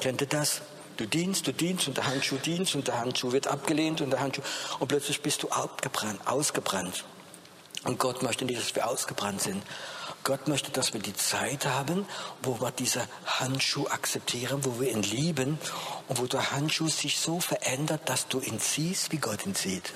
Kennt 0.00 0.20
ihr 0.20 0.26
das? 0.26 0.62
Du 0.96 1.06
dienst, 1.06 1.46
du 1.46 1.52
dienst 1.52 1.88
und 1.88 1.96
der 1.96 2.06
Handschuh 2.06 2.36
dienst 2.36 2.74
und 2.74 2.86
der 2.86 3.00
Handschuh 3.00 3.32
wird 3.32 3.46
abgelehnt 3.46 4.00
und 4.02 4.10
der 4.10 4.20
Handschuh 4.20 4.42
und 4.80 4.88
plötzlich 4.88 5.22
bist 5.22 5.42
du 5.42 5.48
abgebrannt, 5.48 6.20
ausgebrannt. 6.26 7.04
Und 7.84 7.98
Gott 7.98 8.22
möchte 8.22 8.44
nicht, 8.44 8.60
dass 8.60 8.74
wir 8.74 8.86
ausgebrannt 8.86 9.40
sind. 9.40 9.62
Gott 10.22 10.48
möchte, 10.48 10.70
dass 10.70 10.92
wir 10.92 11.00
die 11.00 11.14
Zeit 11.14 11.64
haben, 11.64 12.06
wo 12.42 12.60
wir 12.60 12.70
diese 12.72 13.08
Handschuh 13.24 13.86
akzeptieren, 13.86 14.62
wo 14.64 14.78
wir 14.78 14.90
ihn 14.90 15.02
lieben 15.02 15.58
und 16.08 16.18
wo 16.20 16.26
der 16.26 16.52
Handschuh 16.52 16.88
sich 16.88 17.18
so 17.18 17.40
verändert, 17.40 18.02
dass 18.04 18.28
du 18.28 18.40
ihn 18.40 18.58
siehst, 18.58 19.12
wie 19.12 19.18
Gott 19.18 19.46
ihn 19.46 19.54
sieht. 19.54 19.94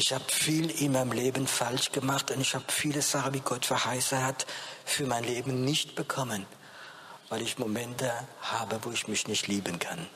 Ich 0.00 0.14
habe 0.14 0.24
viel 0.28 0.70
in 0.70 0.92
meinem 0.92 1.12
Leben 1.12 1.46
falsch 1.46 1.92
gemacht 1.92 2.30
und 2.30 2.40
ich 2.40 2.54
habe 2.54 2.64
viele 2.68 3.02
Sachen, 3.02 3.34
wie 3.34 3.40
Gott 3.40 3.66
verheißen 3.66 4.24
hat, 4.24 4.46
für 4.86 5.04
mein 5.04 5.24
Leben 5.24 5.62
nicht 5.62 5.94
bekommen, 5.94 6.46
weil 7.28 7.42
ich 7.42 7.58
Momente 7.58 8.10
habe, 8.40 8.80
wo 8.82 8.92
ich 8.92 9.08
mich 9.08 9.28
nicht 9.28 9.46
lieben 9.46 9.78
kann. 9.78 10.06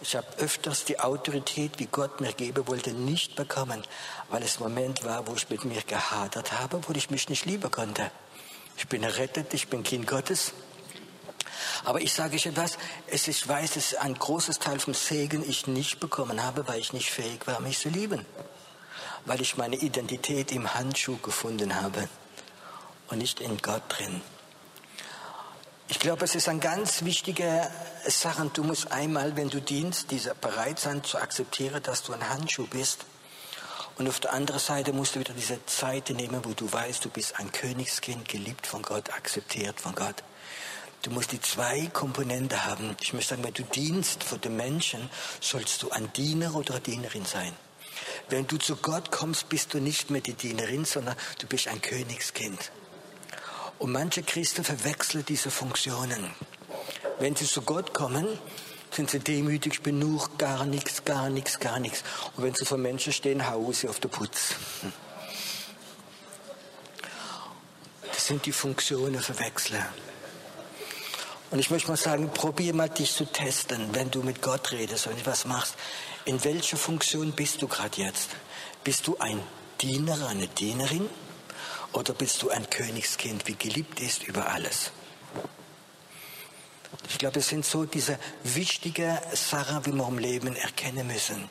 Ich 0.00 0.14
habe 0.14 0.28
öfters 0.38 0.84
die 0.84 1.00
Autorität, 1.00 1.80
wie 1.80 1.86
Gott 1.86 2.20
mir 2.20 2.32
geben 2.32 2.68
wollte, 2.68 2.92
nicht 2.92 3.34
bekommen, 3.34 3.82
weil 4.28 4.44
es 4.44 4.60
Moment 4.60 5.02
war, 5.02 5.26
wo 5.26 5.34
ich 5.34 5.50
mit 5.50 5.64
mir 5.64 5.82
gehadert 5.82 6.52
habe, 6.52 6.86
wo 6.86 6.92
ich 6.92 7.10
mich 7.10 7.28
nicht 7.28 7.46
lieben 7.46 7.72
konnte. 7.72 8.12
Ich 8.76 8.86
bin 8.86 9.02
errettet, 9.02 9.52
ich 9.54 9.66
bin 9.66 9.82
Kind 9.82 10.06
Gottes. 10.06 10.52
Aber 11.84 12.00
ich 12.00 12.12
sage 12.12 12.36
euch 12.36 12.46
etwas, 12.46 12.78
es 13.06 13.28
ist, 13.28 13.42
ich 13.42 13.48
weiß, 13.48 13.72
dass 13.72 13.94
ein 13.94 14.14
großes 14.14 14.58
Teil 14.58 14.80
vom 14.80 14.94
Segen 14.94 15.48
ich 15.48 15.66
nicht 15.66 16.00
bekommen 16.00 16.42
habe, 16.42 16.66
weil 16.66 16.80
ich 16.80 16.92
nicht 16.92 17.10
fähig 17.10 17.46
war, 17.46 17.60
mich 17.60 17.78
zu 17.78 17.90
lieben. 17.90 18.24
Weil 19.26 19.40
ich 19.40 19.56
meine 19.56 19.76
Identität 19.76 20.50
im 20.52 20.74
Handschuh 20.74 21.18
gefunden 21.18 21.80
habe 21.80 22.08
und 23.08 23.18
nicht 23.18 23.40
in 23.40 23.58
Gott 23.58 23.82
drin. 23.88 24.22
Ich 25.88 25.98
glaube, 25.98 26.24
es 26.24 26.34
ist 26.34 26.48
eine 26.48 26.60
ganz 26.60 27.04
wichtige 27.04 27.70
Sache. 28.06 28.50
Du 28.52 28.64
musst 28.64 28.90
einmal, 28.90 29.36
wenn 29.36 29.50
du 29.50 29.60
dienst, 29.60 30.10
diese 30.10 30.34
bereit 30.34 30.78
sein 30.78 31.04
zu 31.04 31.18
akzeptieren, 31.18 31.82
dass 31.82 32.02
du 32.02 32.14
ein 32.14 32.28
Handschuh 32.30 32.66
bist. 32.66 33.04
Und 33.96 34.08
auf 34.08 34.18
der 34.18 34.32
anderen 34.32 34.60
Seite 34.60 34.92
musst 34.92 35.14
du 35.14 35.20
wieder 35.20 35.34
diese 35.34 35.64
Zeit 35.66 36.08
nehmen, 36.10 36.40
wo 36.44 36.52
du 36.52 36.72
weißt, 36.72 37.04
du 37.04 37.10
bist 37.10 37.38
ein 37.38 37.52
Königskind, 37.52 38.26
geliebt 38.28 38.66
von 38.66 38.82
Gott, 38.82 39.10
akzeptiert 39.10 39.78
von 39.80 39.94
Gott. 39.94 40.24
Du 41.04 41.10
musst 41.10 41.32
die 41.32 41.40
zwei 41.40 41.90
Komponenten 41.92 42.64
haben. 42.64 42.96
Ich 43.02 43.12
möchte 43.12 43.30
sagen, 43.30 43.44
wenn 43.44 43.52
du 43.52 43.62
dienst 43.62 44.24
vor 44.24 44.38
den 44.38 44.56
Menschen, 44.56 45.10
sollst 45.38 45.82
du 45.82 45.90
ein 45.90 46.10
Diener 46.14 46.54
oder 46.54 46.76
eine 46.76 46.82
Dienerin 46.82 47.26
sein. 47.26 47.52
Wenn 48.30 48.46
du 48.46 48.56
zu 48.56 48.76
Gott 48.76 49.10
kommst, 49.10 49.50
bist 49.50 49.74
du 49.74 49.80
nicht 49.80 50.08
mehr 50.08 50.22
die 50.22 50.32
Dienerin, 50.32 50.86
sondern 50.86 51.14
du 51.40 51.46
bist 51.46 51.68
ein 51.68 51.82
Königskind. 51.82 52.72
Und 53.78 53.92
manche 53.92 54.22
Christen 54.22 54.64
verwechseln 54.64 55.26
diese 55.28 55.50
Funktionen. 55.50 56.34
Wenn 57.18 57.36
sie 57.36 57.44
zu 57.44 57.60
Gott 57.60 57.92
kommen, 57.92 58.26
sind 58.90 59.10
sie 59.10 59.18
demütig, 59.18 59.74
ich 59.74 59.82
bin 59.82 59.98
nur 59.98 60.26
gar 60.38 60.64
nichts, 60.64 61.04
gar 61.04 61.28
nichts, 61.28 61.60
gar 61.60 61.80
nichts. 61.80 62.02
Und 62.34 62.44
wenn 62.44 62.54
sie 62.54 62.64
vor 62.64 62.78
Menschen 62.78 63.12
stehen, 63.12 63.46
hauen 63.46 63.74
sie 63.74 63.90
auf 63.90 64.00
den 64.00 64.10
Putz. 64.10 64.54
Das 68.10 68.26
sind 68.26 68.46
die 68.46 68.52
Funktionen 68.52 69.20
verwechseln. 69.20 69.84
Und 71.54 71.60
ich 71.60 71.70
möchte 71.70 71.86
mal 71.86 71.96
sagen, 71.96 72.30
probier 72.30 72.74
mal 72.74 72.88
dich 72.88 73.12
zu 73.12 73.26
testen, 73.26 73.94
wenn 73.94 74.10
du 74.10 74.24
mit 74.24 74.42
Gott 74.42 74.72
redest 74.72 75.06
und 75.06 75.24
was 75.24 75.44
machst. 75.44 75.76
In 76.24 76.42
welcher 76.42 76.76
Funktion 76.76 77.30
bist 77.30 77.62
du 77.62 77.68
gerade 77.68 78.02
jetzt? 78.02 78.30
Bist 78.82 79.06
du 79.06 79.18
ein 79.18 79.40
Diener, 79.80 80.26
eine 80.26 80.48
Dienerin? 80.48 81.08
Oder 81.92 82.12
bist 82.12 82.42
du 82.42 82.50
ein 82.50 82.68
Königskind, 82.70 83.46
wie 83.46 83.54
geliebt 83.54 84.00
ist 84.00 84.24
über 84.24 84.48
alles? 84.50 84.90
Ich 87.08 87.18
glaube, 87.18 87.38
es 87.38 87.46
sind 87.46 87.64
so 87.64 87.84
diese 87.84 88.18
wichtigen 88.42 89.16
Sachen, 89.34 89.86
wie 89.86 89.92
wir 89.92 90.08
im 90.08 90.18
Leben 90.18 90.56
erkennen 90.56 91.06
müssen. 91.06 91.48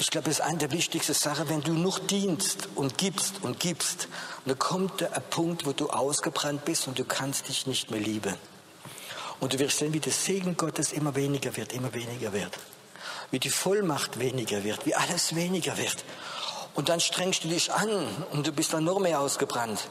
Ich 0.00 0.10
glaube, 0.10 0.30
es 0.30 0.38
ist 0.38 0.44
eine 0.46 0.56
der 0.56 0.70
wichtigsten 0.70 1.12
Sachen, 1.12 1.50
wenn 1.50 1.60
du 1.60 1.74
noch 1.74 1.98
dienst 1.98 2.70
und 2.74 2.96
gibst 2.96 3.42
und 3.42 3.60
gibst, 3.60 4.08
dann 4.46 4.58
kommt 4.58 5.02
der 5.02 5.08
Punkt, 5.08 5.66
wo 5.66 5.72
du 5.72 5.90
ausgebrannt 5.90 6.64
bist 6.64 6.88
und 6.88 6.98
du 6.98 7.04
kannst 7.04 7.48
dich 7.48 7.66
nicht 7.66 7.90
mehr 7.90 8.00
lieben. 8.00 8.34
Und 9.40 9.52
du 9.52 9.58
wirst 9.58 9.76
sehen, 9.76 9.92
wie 9.92 10.00
der 10.00 10.14
Segen 10.14 10.56
Gottes 10.56 10.92
immer 10.92 11.14
weniger 11.16 11.54
wird, 11.54 11.74
immer 11.74 11.92
weniger 11.92 12.32
wird. 12.32 12.58
Wie 13.30 13.38
die 13.38 13.50
Vollmacht 13.50 14.18
weniger 14.18 14.64
wird, 14.64 14.86
wie 14.86 14.94
alles 14.94 15.34
weniger 15.34 15.76
wird. 15.76 16.02
Und 16.74 16.88
dann 16.88 17.00
strengst 17.00 17.44
du 17.44 17.48
dich 17.48 17.70
an 17.70 17.90
und 18.30 18.46
du 18.46 18.52
bist 18.52 18.72
dann 18.72 18.84
noch 18.84 19.00
mehr 19.00 19.20
ausgebrannt. 19.20 19.90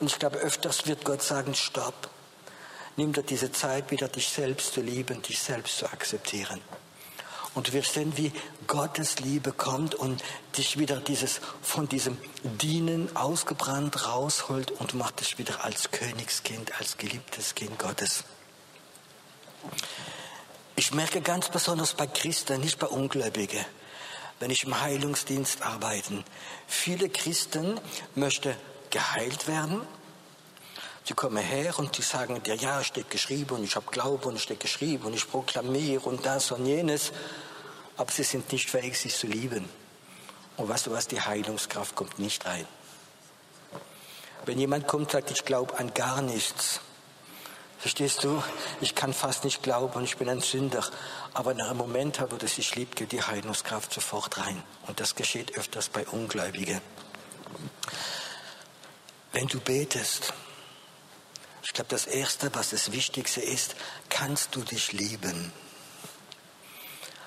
Und 0.00 0.06
ich 0.06 0.18
glaube, 0.18 0.38
öfters 0.38 0.86
wird 0.86 1.04
Gott 1.04 1.20
sagen, 1.20 1.54
stopp. 1.54 2.08
Nimm 2.96 3.12
dir 3.12 3.24
diese 3.24 3.52
Zeit 3.52 3.90
wieder, 3.90 4.08
dich 4.08 4.30
selbst 4.30 4.72
zu 4.72 4.80
lieben, 4.80 5.20
dich 5.20 5.38
selbst 5.38 5.76
zu 5.76 5.84
akzeptieren. 5.84 6.62
Und 7.54 7.72
wirst 7.72 7.94
sehen, 7.94 8.16
wie 8.16 8.32
Gottes 8.68 9.18
Liebe 9.18 9.52
kommt 9.52 9.94
und 9.96 10.22
dich 10.56 10.78
wieder 10.78 11.00
dieses, 11.00 11.40
von 11.62 11.88
diesem 11.88 12.16
Dienen 12.44 13.14
ausgebrannt 13.16 14.06
rausholt 14.06 14.70
und 14.70 14.94
macht 14.94 15.20
dich 15.20 15.38
wieder 15.38 15.64
als 15.64 15.90
Königskind, 15.90 16.78
als 16.78 16.96
geliebtes 16.96 17.54
Kind 17.56 17.78
Gottes. 17.78 18.24
Ich 20.76 20.94
merke 20.94 21.20
ganz 21.20 21.48
besonders 21.48 21.94
bei 21.94 22.06
Christen, 22.06 22.60
nicht 22.60 22.78
bei 22.78 22.86
Ungläubigen, 22.86 23.64
wenn 24.38 24.50
ich 24.50 24.64
im 24.64 24.80
Heilungsdienst 24.80 25.62
arbeite. 25.62 26.24
Viele 26.66 27.10
Christen 27.10 27.80
möchten 28.14 28.54
geheilt 28.90 29.46
werden. 29.48 29.82
Sie 31.04 31.14
kommen 31.14 31.42
her 31.42 31.78
und 31.78 31.96
die 31.96 32.02
sagen 32.02 32.42
dir, 32.42 32.54
ja, 32.54 32.84
steht 32.84 33.10
geschrieben 33.10 33.56
und 33.56 33.64
ich 33.64 33.76
habe 33.76 33.90
Glauben 33.90 34.24
und 34.24 34.40
steht 34.40 34.60
geschrieben 34.60 35.04
und 35.04 35.14
ich 35.14 35.28
proklamiere 35.28 36.08
und 36.08 36.24
das 36.24 36.50
und 36.52 36.66
jenes. 36.66 37.12
Aber 37.96 38.10
sie 38.12 38.22
sind 38.22 38.50
nicht 38.52 38.70
fähig, 38.70 38.98
sich 38.98 39.14
zu 39.16 39.26
lieben. 39.26 39.68
Und 40.56 40.68
weißt 40.68 40.86
du 40.86 40.90
was, 40.92 41.08
die 41.08 41.20
Heilungskraft 41.20 41.94
kommt 41.94 42.18
nicht 42.18 42.44
rein. 42.44 42.66
Wenn 44.44 44.58
jemand 44.58 44.86
kommt 44.88 45.06
und 45.06 45.12
sagt, 45.12 45.30
ich 45.30 45.44
glaube 45.44 45.78
an 45.78 45.92
gar 45.94 46.22
nichts, 46.22 46.80
verstehst 47.78 48.24
du, 48.24 48.42
ich 48.80 48.94
kann 48.94 49.12
fast 49.12 49.44
nicht 49.44 49.62
glauben 49.62 49.94
und 49.94 50.04
ich 50.04 50.16
bin 50.16 50.28
ein 50.28 50.40
Sünder, 50.40 50.84
aber 51.32 51.52
in 51.52 51.62
einem 51.62 51.78
Moment, 51.78 52.20
wo 52.30 52.36
das 52.36 52.56
sich 52.56 52.74
liebt, 52.74 52.96
geht 52.96 53.12
die 53.12 53.22
Heilungskraft 53.22 53.92
sofort 53.92 54.38
rein. 54.38 54.62
Und 54.86 55.00
das 55.00 55.14
geschieht 55.14 55.56
öfters 55.56 55.88
bei 55.88 56.06
Ungläubigen. 56.06 56.80
Wenn 59.32 59.46
du 59.46 59.60
betest, 59.60 60.34
ich 61.62 61.72
glaube, 61.72 61.90
das 61.90 62.06
Erste, 62.06 62.54
was 62.54 62.70
das 62.70 62.92
Wichtigste 62.92 63.40
ist, 63.40 63.76
kannst 64.08 64.54
du 64.56 64.62
dich 64.62 64.92
lieben. 64.92 65.52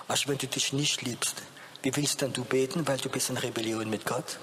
Also 0.08 0.28
wenn 0.28 0.38
du 0.38 0.48
dich 0.48 0.74
nicht 0.74 1.02
liebst, 1.02 1.36
wie 1.82 1.96
willst 1.96 2.22
dann 2.22 2.34
du 2.34 2.44
beten, 2.44 2.88
weil 2.88 2.98
du 2.98 3.10
bist 3.10 3.30
in 3.30 3.38
Rebellion 3.38 3.90
mit 3.90 4.06
Gott? 4.06 4.40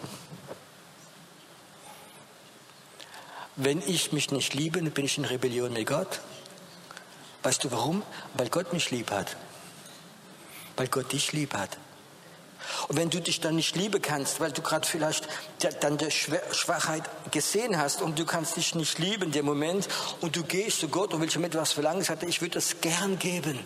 Wenn 3.56 3.82
ich 3.82 4.12
mich 4.12 4.30
nicht 4.30 4.54
liebe, 4.54 4.80
bin 4.82 5.04
ich 5.04 5.18
in 5.18 5.24
Rebellion 5.24 5.72
mit 5.72 5.86
Gott. 5.86 6.20
Weißt 7.42 7.64
du 7.64 7.70
warum? 7.70 8.02
Weil 8.34 8.48
Gott 8.48 8.72
mich 8.72 8.90
lieb 8.90 9.10
hat. 9.10 9.36
Weil 10.76 10.88
Gott 10.88 11.12
dich 11.12 11.32
lieb 11.32 11.54
hat. 11.54 11.76
Und 12.88 12.96
wenn 12.96 13.10
du 13.10 13.20
dich 13.20 13.40
dann 13.40 13.56
nicht 13.56 13.76
lieben 13.76 14.00
kannst, 14.02 14.40
weil 14.40 14.52
du 14.52 14.62
gerade 14.62 14.86
vielleicht 14.86 15.28
dann 15.80 15.98
der 15.98 16.10
Schwachheit 16.10 17.02
gesehen 17.30 17.78
hast 17.78 18.02
und 18.02 18.18
du 18.18 18.24
kannst 18.24 18.56
dich 18.56 18.74
nicht 18.74 18.98
lieben 18.98 19.32
dem 19.32 19.44
Moment 19.44 19.88
und 20.20 20.36
du 20.36 20.44
gehst 20.44 20.80
zu 20.80 20.88
Gott 20.88 21.14
und 21.14 21.20
willst 21.20 21.36
ihm 21.36 21.44
etwas 21.44 21.72
verlangen, 21.72 22.02
sagt 22.02 22.22
er, 22.22 22.28
ich 22.28 22.40
würde 22.40 22.54
das 22.54 22.80
gern 22.80 23.18
geben. 23.18 23.58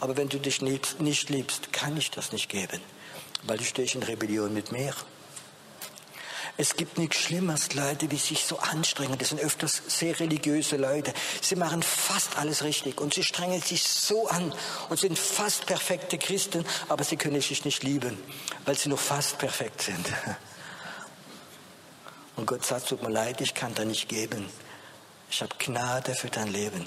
Aber 0.00 0.16
wenn 0.16 0.28
du 0.28 0.38
dich 0.38 0.62
nicht 0.62 1.28
liebst, 1.28 1.72
kann 1.72 1.96
ich 1.96 2.10
das 2.10 2.32
nicht 2.32 2.48
geben, 2.48 2.80
weil 3.44 3.58
du 3.58 3.64
stehst 3.64 3.94
in 3.94 4.02
Rebellion 4.02 4.52
mit 4.54 4.72
mir. 4.72 4.94
Es 6.60 6.76
gibt 6.76 6.98
nichts 6.98 7.16
Schlimmeres, 7.16 7.72
Leute, 7.72 8.06
die 8.06 8.18
sich 8.18 8.44
so 8.44 8.58
anstrengen. 8.58 9.16
Das 9.16 9.30
sind 9.30 9.40
öfters 9.40 9.80
sehr 9.86 10.20
religiöse 10.20 10.76
Leute. 10.76 11.14
Sie 11.40 11.56
machen 11.56 11.82
fast 11.82 12.36
alles 12.36 12.62
richtig 12.64 13.00
und 13.00 13.14
sie 13.14 13.24
strengen 13.24 13.62
sich 13.62 13.82
so 13.82 14.28
an 14.28 14.52
und 14.90 15.00
sind 15.00 15.18
fast 15.18 15.64
perfekte 15.64 16.18
Christen, 16.18 16.66
aber 16.90 17.02
sie 17.02 17.16
können 17.16 17.40
sich 17.40 17.64
nicht 17.64 17.82
lieben, 17.82 18.18
weil 18.66 18.76
sie 18.76 18.90
nur 18.90 18.98
fast 18.98 19.38
perfekt 19.38 19.80
sind. 19.80 20.06
Und 22.36 22.44
Gott 22.44 22.64
sagt, 22.64 22.88
tut 22.88 23.02
mir 23.02 23.10
leid, 23.10 23.40
ich 23.40 23.54
kann 23.54 23.74
da 23.74 23.86
nicht 23.86 24.08
geben. 24.10 24.46
Ich 25.30 25.40
habe 25.40 25.54
Gnade 25.58 26.14
für 26.14 26.28
dein 26.28 26.48
Leben. 26.48 26.84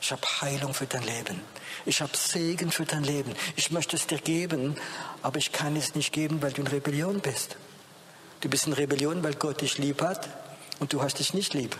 Ich 0.00 0.12
habe 0.12 0.22
Heilung 0.40 0.72
für 0.72 0.86
dein 0.86 1.02
Leben. 1.02 1.40
Ich 1.84 2.00
habe 2.00 2.16
Segen 2.16 2.70
für 2.70 2.84
dein 2.84 3.02
Leben. 3.02 3.34
Ich 3.56 3.72
möchte 3.72 3.96
es 3.96 4.06
dir 4.06 4.18
geben, 4.18 4.76
aber 5.20 5.38
ich 5.38 5.50
kann 5.50 5.74
es 5.74 5.96
nicht 5.96 6.12
geben, 6.12 6.42
weil 6.42 6.52
du 6.52 6.62
in 6.62 6.68
Rebellion 6.68 7.20
bist. 7.20 7.56
Du 8.40 8.48
bist 8.48 8.66
in 8.66 8.72
Rebellion, 8.72 9.22
weil 9.22 9.34
Gott 9.34 9.60
dich 9.60 9.76
lieb 9.76 10.00
hat 10.00 10.28
und 10.78 10.92
du 10.92 11.02
hast 11.02 11.18
dich 11.18 11.34
nicht 11.34 11.52
lieb. 11.52 11.76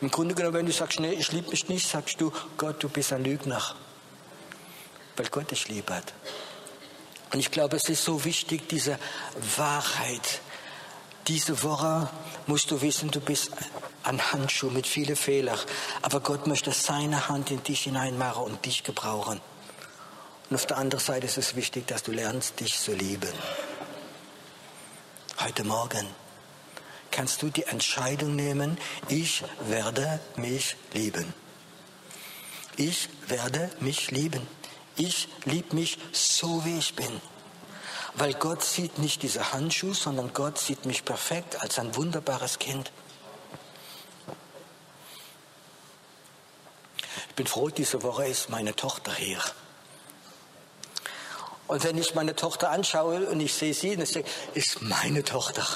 Im 0.00 0.10
Grunde 0.10 0.34
genommen, 0.34 0.54
wenn 0.54 0.66
du 0.66 0.72
sagst, 0.72 1.00
nee, 1.00 1.12
ich 1.12 1.32
liebe 1.32 1.50
mich 1.50 1.68
nicht, 1.68 1.88
sagst 1.88 2.20
du, 2.20 2.32
Gott, 2.56 2.82
du 2.82 2.88
bist 2.88 3.12
ein 3.12 3.24
Lügner. 3.24 3.62
Weil 5.16 5.26
Gott 5.28 5.50
dich 5.50 5.68
lieb 5.68 5.90
hat. 5.90 6.12
Und 7.32 7.40
ich 7.40 7.50
glaube, 7.50 7.76
es 7.76 7.88
ist 7.88 8.04
so 8.04 8.24
wichtig, 8.24 8.68
diese 8.68 8.98
Wahrheit. 9.56 10.40
Diese 11.26 11.62
Woche 11.62 12.08
musst 12.46 12.70
du 12.70 12.80
wissen, 12.80 13.10
du 13.10 13.20
bist 13.20 13.50
ein 14.04 14.32
Handschuh 14.32 14.70
mit 14.70 14.86
vielen 14.86 15.16
Fehlern. 15.16 15.58
Aber 16.02 16.20
Gott 16.20 16.46
möchte 16.46 16.70
seine 16.70 17.28
Hand 17.28 17.50
in 17.50 17.62
dich 17.64 17.84
hineinmachen 17.84 18.44
und 18.44 18.64
dich 18.66 18.84
gebrauchen. 18.84 19.40
Und 20.50 20.56
auf 20.56 20.66
der 20.66 20.76
anderen 20.76 21.02
Seite 21.02 21.26
ist 21.26 21.38
es 21.38 21.56
wichtig, 21.56 21.88
dass 21.88 22.04
du 22.04 22.12
lernst, 22.12 22.60
dich 22.60 22.78
zu 22.78 22.92
lieben 22.92 23.32
heute 25.40 25.64
Morgen 25.64 26.06
kannst 27.10 27.42
du 27.42 27.48
die 27.48 27.64
Entscheidung 27.64 28.34
nehmen, 28.34 28.76
ich 29.08 29.44
werde 29.60 30.20
mich 30.36 30.76
lieben. 30.92 31.32
Ich 32.76 33.08
werde 33.28 33.70
mich 33.80 34.10
lieben. 34.10 34.46
Ich 34.96 35.28
liebe 35.44 35.74
mich 35.76 35.98
so, 36.12 36.64
wie 36.64 36.78
ich 36.78 36.96
bin. 36.96 37.20
Weil 38.14 38.34
Gott 38.34 38.64
sieht 38.64 38.98
nicht 38.98 39.22
diese 39.22 39.52
Handschuhe, 39.52 39.94
sondern 39.94 40.32
Gott 40.32 40.58
sieht 40.58 40.86
mich 40.86 41.04
perfekt 41.04 41.60
als 41.62 41.78
ein 41.78 41.94
wunderbares 41.96 42.58
Kind. 42.58 42.90
Ich 47.28 47.34
bin 47.34 47.46
froh, 47.46 47.68
diese 47.68 48.02
Woche 48.02 48.26
ist 48.26 48.50
meine 48.50 48.74
Tochter 48.74 49.12
hier. 49.12 49.40
Und 51.66 51.84
wenn 51.84 51.96
ich 51.96 52.14
meine 52.14 52.36
Tochter 52.36 52.70
anschaue 52.70 53.26
und 53.26 53.40
ich 53.40 53.54
sehe 53.54 53.72
sie, 53.72 53.96
dann 53.96 54.06
sage 54.06 54.26
ich, 54.54 54.64
ist 54.64 54.82
meine 54.82 55.24
Tochter. 55.24 55.66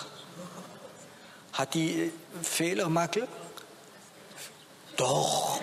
Hat 1.52 1.74
die 1.74 2.12
Fehler, 2.42 2.88
Makel? 2.88 3.26
Doch. 4.96 5.60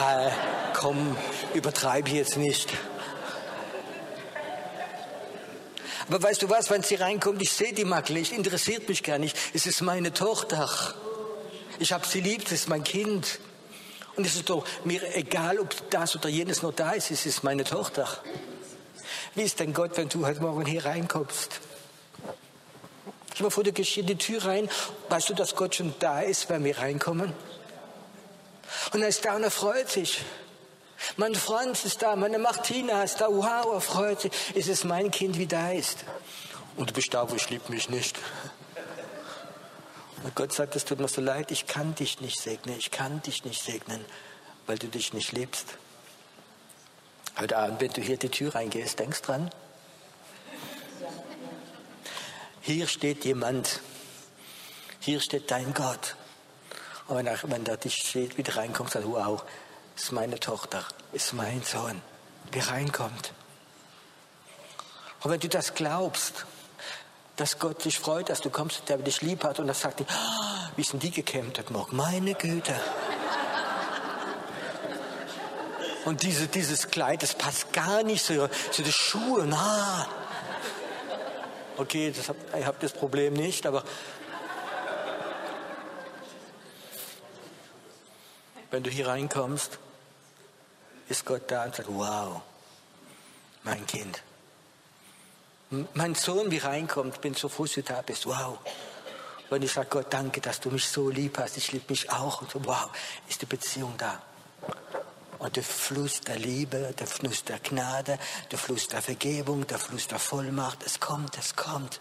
Ah, 0.00 0.30
komm, 0.74 1.16
übertreibe 1.54 2.10
jetzt 2.10 2.36
nicht. 2.36 2.70
Aber 6.08 6.22
weißt 6.22 6.40
du 6.40 6.48
was, 6.48 6.70
wenn 6.70 6.82
sie 6.82 6.94
reinkommt, 6.94 7.42
ich 7.42 7.52
sehe 7.52 7.74
die 7.74 7.84
Makel, 7.84 8.16
ich 8.16 8.32
interessiert 8.32 8.88
mich 8.88 9.02
gar 9.02 9.18
nicht. 9.18 9.36
Es 9.52 9.66
ist 9.66 9.82
meine 9.82 10.12
Tochter. 10.12 10.68
Ich 11.78 11.92
habe 11.92 12.06
sie 12.06 12.20
lieb, 12.20 12.46
es 12.46 12.52
ist 12.52 12.68
mein 12.68 12.82
Kind. 12.82 13.40
Und 14.16 14.26
es 14.26 14.34
ist 14.34 14.48
doch 14.48 14.64
mir 14.84 15.14
egal, 15.14 15.58
ob 15.58 15.90
das 15.90 16.16
oder 16.16 16.28
jenes 16.28 16.62
noch 16.62 16.72
da 16.72 16.92
ist, 16.92 17.10
es 17.10 17.26
ist 17.26 17.44
meine 17.44 17.64
Tochter. 17.64 18.08
Wie 19.38 19.44
ist 19.44 19.60
denn 19.60 19.72
Gott, 19.72 19.96
wenn 19.96 20.08
du 20.08 20.26
heute 20.26 20.40
Morgen 20.40 20.66
hier 20.66 20.84
reinkommst? 20.84 21.60
Ich 23.32 23.40
mal 23.40 23.50
vor, 23.50 23.62
du 23.62 23.70
gehst 23.70 23.96
in 23.96 24.04
die 24.04 24.18
Tür 24.18 24.44
rein. 24.44 24.68
Weißt 25.10 25.28
du, 25.28 25.34
dass 25.34 25.54
Gott 25.54 25.76
schon 25.76 25.94
da 26.00 26.22
ist, 26.22 26.50
wenn 26.50 26.64
wir 26.64 26.76
reinkommen? 26.76 27.32
Und 28.92 29.00
er 29.00 29.06
ist 29.06 29.24
da 29.24 29.36
und 29.36 29.44
er 29.44 29.52
freut 29.52 29.88
sich. 29.90 30.24
Mein 31.18 31.36
Franz 31.36 31.84
ist 31.84 32.02
da, 32.02 32.16
meine 32.16 32.40
Martina 32.40 33.04
ist 33.04 33.20
da. 33.20 33.28
Wow, 33.28 33.74
er 33.74 33.80
freut 33.80 34.22
sich. 34.22 34.32
Es 34.56 34.66
ist 34.66 34.84
mein 34.84 35.12
Kind, 35.12 35.38
wie 35.38 35.46
da 35.46 35.70
ist. 35.70 35.98
Und 36.76 36.90
du 36.90 36.94
bist 36.94 37.14
da, 37.14 37.30
wo 37.30 37.36
ich 37.36 37.48
liebe 37.48 37.70
mich 37.70 37.88
nicht. 37.88 38.18
Und 40.24 40.34
Gott 40.34 40.52
sagt, 40.52 40.74
es 40.74 40.84
tut 40.84 40.98
mir 40.98 41.06
so 41.06 41.20
leid, 41.20 41.52
ich 41.52 41.68
kann 41.68 41.94
dich 41.94 42.20
nicht 42.20 42.40
segnen, 42.40 42.76
ich 42.76 42.90
kann 42.90 43.22
dich 43.22 43.44
nicht 43.44 43.62
segnen, 43.62 44.04
weil 44.66 44.78
du 44.78 44.88
dich 44.88 45.12
nicht 45.12 45.30
liebst. 45.30 45.78
Heute 47.40 47.56
Abend, 47.56 47.80
wenn 47.80 47.92
du 47.92 48.00
hier 48.00 48.16
die 48.16 48.30
Tür 48.30 48.52
reingehst, 48.52 48.98
denkst 48.98 49.22
dran. 49.22 49.48
Hier 52.60 52.88
steht 52.88 53.24
jemand. 53.24 53.80
Hier 54.98 55.20
steht 55.20 55.48
dein 55.52 55.72
Gott. 55.72 56.16
Und 57.06 57.18
wenn 57.18 57.28
er, 57.28 57.38
wenn 57.44 57.64
er 57.64 57.76
dich 57.76 57.94
steht, 57.94 58.38
wieder 58.38 58.56
reinkommt, 58.56 58.90
sagt, 58.90 59.06
wow, 59.06 59.44
ist 59.94 60.10
meine 60.10 60.40
Tochter, 60.40 60.84
ist 61.12 61.32
mein 61.32 61.62
Sohn, 61.62 62.02
der 62.54 62.68
reinkommt. 62.70 63.32
Und 65.20 65.30
wenn 65.30 65.38
du 65.38 65.48
das 65.48 65.74
glaubst, 65.74 66.44
dass 67.36 67.60
Gott 67.60 67.82
sich 67.82 68.00
freut, 68.00 68.30
dass 68.30 68.40
du 68.40 68.50
kommst, 68.50 68.88
der 68.88 68.98
dich 68.98 69.22
lieb 69.22 69.44
hat 69.44 69.60
und 69.60 69.68
das 69.68 69.80
sagt, 69.80 70.00
oh, 70.00 70.04
wie 70.74 70.82
sind 70.82 71.04
die 71.04 71.12
gekämmt 71.12 71.56
heute 71.56 71.72
Morgen? 71.72 71.96
Meine 71.96 72.34
Güte. 72.34 72.74
Und 76.08 76.22
diese, 76.22 76.48
dieses 76.48 76.88
Kleid, 76.88 77.22
das 77.22 77.34
passt 77.34 77.70
gar 77.74 78.02
nicht 78.02 78.24
so, 78.24 78.48
so 78.70 78.82
die 78.82 78.90
Schuhe, 78.90 79.44
na. 79.46 80.08
Okay, 81.76 82.10
das 82.16 82.30
hab, 82.30 82.36
ich 82.58 82.64
habe 82.64 82.78
das 82.80 82.94
Problem 82.94 83.34
nicht, 83.34 83.66
aber 83.66 83.84
wenn 88.70 88.82
du 88.82 88.88
hier 88.88 89.08
reinkommst, 89.08 89.78
ist 91.10 91.26
Gott 91.26 91.42
da 91.48 91.64
und 91.64 91.74
sagt, 91.74 91.90
wow, 91.92 92.40
mein 93.62 93.86
Kind. 93.86 94.22
Mein 95.92 96.14
Sohn, 96.14 96.50
wie 96.50 96.56
reinkommt, 96.56 97.20
bin 97.20 97.34
so 97.34 97.50
froh, 97.50 97.64
dass 97.64 97.74
du 97.74 97.82
da 97.82 98.00
bist. 98.00 98.24
Wow. 98.24 98.58
Und 99.50 99.62
ich 99.62 99.74
sage 99.74 99.88
Gott, 99.90 100.06
danke, 100.08 100.40
dass 100.40 100.58
du 100.58 100.70
mich 100.70 100.88
so 100.88 101.10
lieb 101.10 101.36
hast. 101.36 101.58
Ich 101.58 101.70
liebe 101.70 101.84
mich 101.90 102.10
auch. 102.10 102.40
Und 102.40 102.50
so, 102.50 102.64
wow, 102.64 102.88
ist 103.28 103.42
die 103.42 103.46
Beziehung 103.46 103.92
da. 103.98 104.22
Und 105.38 105.54
der 105.54 105.62
Fluss 105.62 106.20
der 106.20 106.36
Liebe, 106.36 106.94
der 106.98 107.06
Fluss 107.06 107.44
der 107.44 107.60
Gnade, 107.60 108.18
der 108.50 108.58
Fluss 108.58 108.88
der 108.88 109.00
Vergebung, 109.02 109.66
der 109.66 109.78
Fluss 109.78 110.08
der 110.08 110.18
Vollmacht, 110.18 110.84
es 110.84 110.98
kommt, 110.98 111.38
es 111.38 111.54
kommt. 111.54 112.00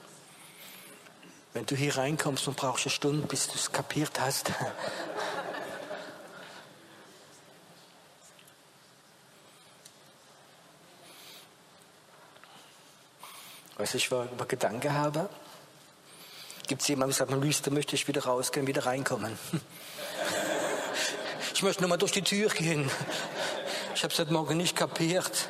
Wenn 1.53 1.65
du 1.65 1.75
hier 1.75 1.97
reinkommst 1.97 2.47
und 2.47 2.57
brauchst 2.57 2.85
eine 2.85 2.91
Stunde, 2.91 3.27
bis 3.27 3.47
du 3.47 3.55
es 3.55 3.71
kapiert 3.71 4.19
hast. 4.19 4.51
Was 13.77 13.93
ich 13.93 14.09
für 14.09 14.21
einen 14.21 14.47
Gedanke 14.47 14.93
habe? 14.93 15.29
Gibt 16.67 16.81
es 16.81 16.87
jemanden, 16.87 17.15
der 17.15 17.27
sagt, 17.27 17.67
da 17.67 17.71
möchte 17.71 17.95
ich 17.95 18.07
wieder 18.07 18.23
rausgehen, 18.25 18.65
wieder 18.65 18.85
reinkommen. 18.87 19.37
Ich 21.57 21.63
möchte 21.63 21.81
nur 21.81 21.89
mal 21.89 21.97
durch 21.97 22.11
die 22.11 22.21
Tür 22.21 22.49
gehen. 22.49 22.87
Ich 23.95 24.03
habe 24.03 24.13
es 24.13 24.19
heute 24.19 24.31
Morgen 24.31 24.57
nicht 24.57 24.75
kapiert. 24.75 25.49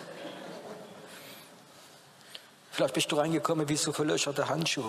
Vielleicht 2.72 2.93
bist 2.93 3.12
du 3.12 3.17
reingekommen 3.17 3.67
wie 3.67 3.76
so 3.76 3.91
verlöcherte 3.91 4.48
Handschuhe. 4.48 4.86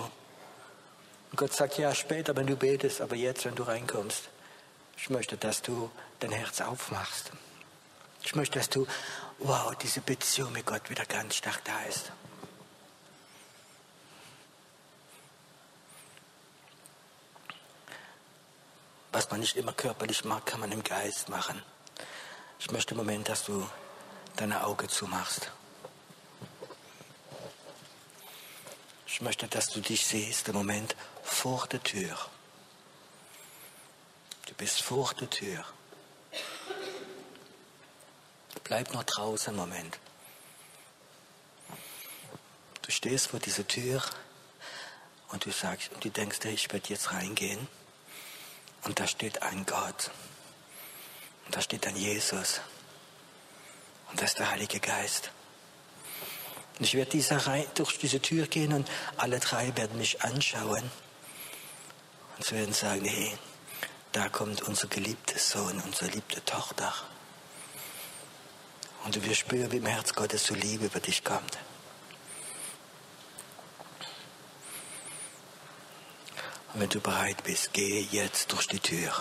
Und 1.33 1.37
Gott 1.37 1.53
sagt, 1.53 1.77
ja, 1.77 1.93
später, 1.93 2.37
wenn 2.37 2.47
du 2.47 2.55
betest, 2.55 3.01
aber 3.01 3.17
jetzt, 3.17 3.45
wenn 3.47 3.57
du 3.57 3.65
reinkommst. 3.65 4.29
Ich 4.97 5.11
möchte, 5.11 5.37
dass 5.37 5.61
du 5.61 5.91
dein 6.21 6.31
Herz 6.31 6.61
aufmachst. 6.61 7.33
Ich 8.23 8.37
möchte, 8.37 8.61
dass 8.61 8.69
du, 8.69 8.87
wow, 9.39 9.75
diese 9.75 10.01
Beziehung 10.01 10.53
mit 10.53 10.67
Gott 10.67 10.89
wieder 10.89 11.05
ganz 11.05 11.35
stark 11.35 11.65
da 11.65 11.83
ist. 11.89 12.13
Was 19.19 19.31
man 19.31 19.41
nicht 19.41 19.57
immer 19.57 19.73
körperlich 19.73 20.25
macht, 20.25 20.47
kann 20.47 20.61
man 20.61 20.71
im 20.71 20.85
Geist 20.85 21.29
machen. 21.29 21.61
Ich 22.61 22.71
möchte 22.71 22.93
im 22.93 22.99
Moment, 22.99 23.29
dass 23.29 23.43
du 23.43 23.69
deine 24.37 24.65
Augen 24.65 24.89
zumachst. 24.89 25.51
Ich 29.09 29.21
möchte, 29.21 29.49
dass 29.49 29.71
du 29.71 29.81
dich 29.81 30.07
siehst 30.07 30.47
im 30.47 30.55
Moment 30.55 30.95
vor 31.25 31.67
der 31.67 31.83
Tür. 31.83 32.17
Du 34.47 34.55
bist 34.55 34.83
vor 34.83 35.13
der 35.15 35.29
Tür. 35.29 35.65
Bleib 38.63 38.95
noch 38.95 39.03
draußen 39.03 39.53
im 39.53 39.59
Moment. 39.59 39.99
Du 42.83 42.93
stehst 42.93 43.27
vor 43.27 43.41
dieser 43.41 43.67
Tür 43.67 44.01
und 45.31 45.45
du 45.45 45.51
sagst 45.51 45.91
und 45.93 46.05
du 46.05 46.09
denkst, 46.09 46.45
ich 46.45 46.73
werde 46.73 46.89
jetzt 46.89 47.11
reingehen. 47.11 47.67
Und 48.89 48.99
da 48.99 49.07
steht 49.07 49.43
ein 49.43 49.67
Gott. 49.67 50.11
Und 51.45 51.55
da 51.55 51.61
steht 51.61 51.87
ein 51.87 51.95
Jesus. 51.95 52.63
Und 54.11 54.19
das 54.19 54.31
ist 54.31 54.39
der 54.39 54.51
Heilige 54.51 54.81
Geist. 54.81 55.31
Und 56.79 56.87
ich 56.87 56.95
werde 56.95 57.11
diese 57.11 57.39
durch 57.75 57.99
diese 57.99 58.23
Tür 58.23 58.47
gehen 58.47 58.73
und 58.73 58.89
alle 59.19 59.41
drei 59.41 59.77
werden 59.77 59.99
mich 59.99 60.23
anschauen. 60.23 60.91
Und 62.37 62.45
sie 62.47 62.55
werden 62.55 62.73
sagen, 62.73 63.05
hey, 63.05 63.37
da 64.13 64.31
kommt 64.31 64.63
unser 64.63 64.87
geliebter 64.87 65.39
Sohn, 65.39 65.83
unsere 65.83 66.09
geliebte 66.09 66.43
Tochter. 66.47 66.95
Und 69.05 69.17
du 69.17 69.23
wirst 69.23 69.41
spüren, 69.41 69.71
wie 69.71 69.77
im 69.77 69.87
Herz 69.87 70.15
Gottes 70.15 70.47
so 70.47 70.55
Liebe 70.55 70.87
über 70.87 71.01
dich 71.01 71.23
kommt. 71.23 71.59
Wenn 76.79 76.89
du 76.89 77.01
bereit 77.01 77.43
bist, 77.43 77.73
gehe 77.73 78.03
jetzt 78.03 78.53
durch 78.53 78.69
die 78.69 78.79
Tür. 78.79 79.13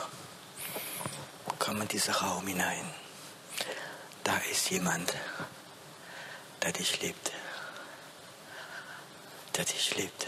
Komm 1.58 1.82
in 1.82 1.88
diesen 1.88 2.14
Raum 2.14 2.46
hinein. 2.46 2.94
Da 4.24 4.38
ist 4.52 4.70
jemand, 4.70 5.14
der 6.62 6.72
dich 6.72 7.02
liebt. 7.02 7.32
Der 9.56 9.66
dich 9.66 9.96
liebt. 9.96 10.28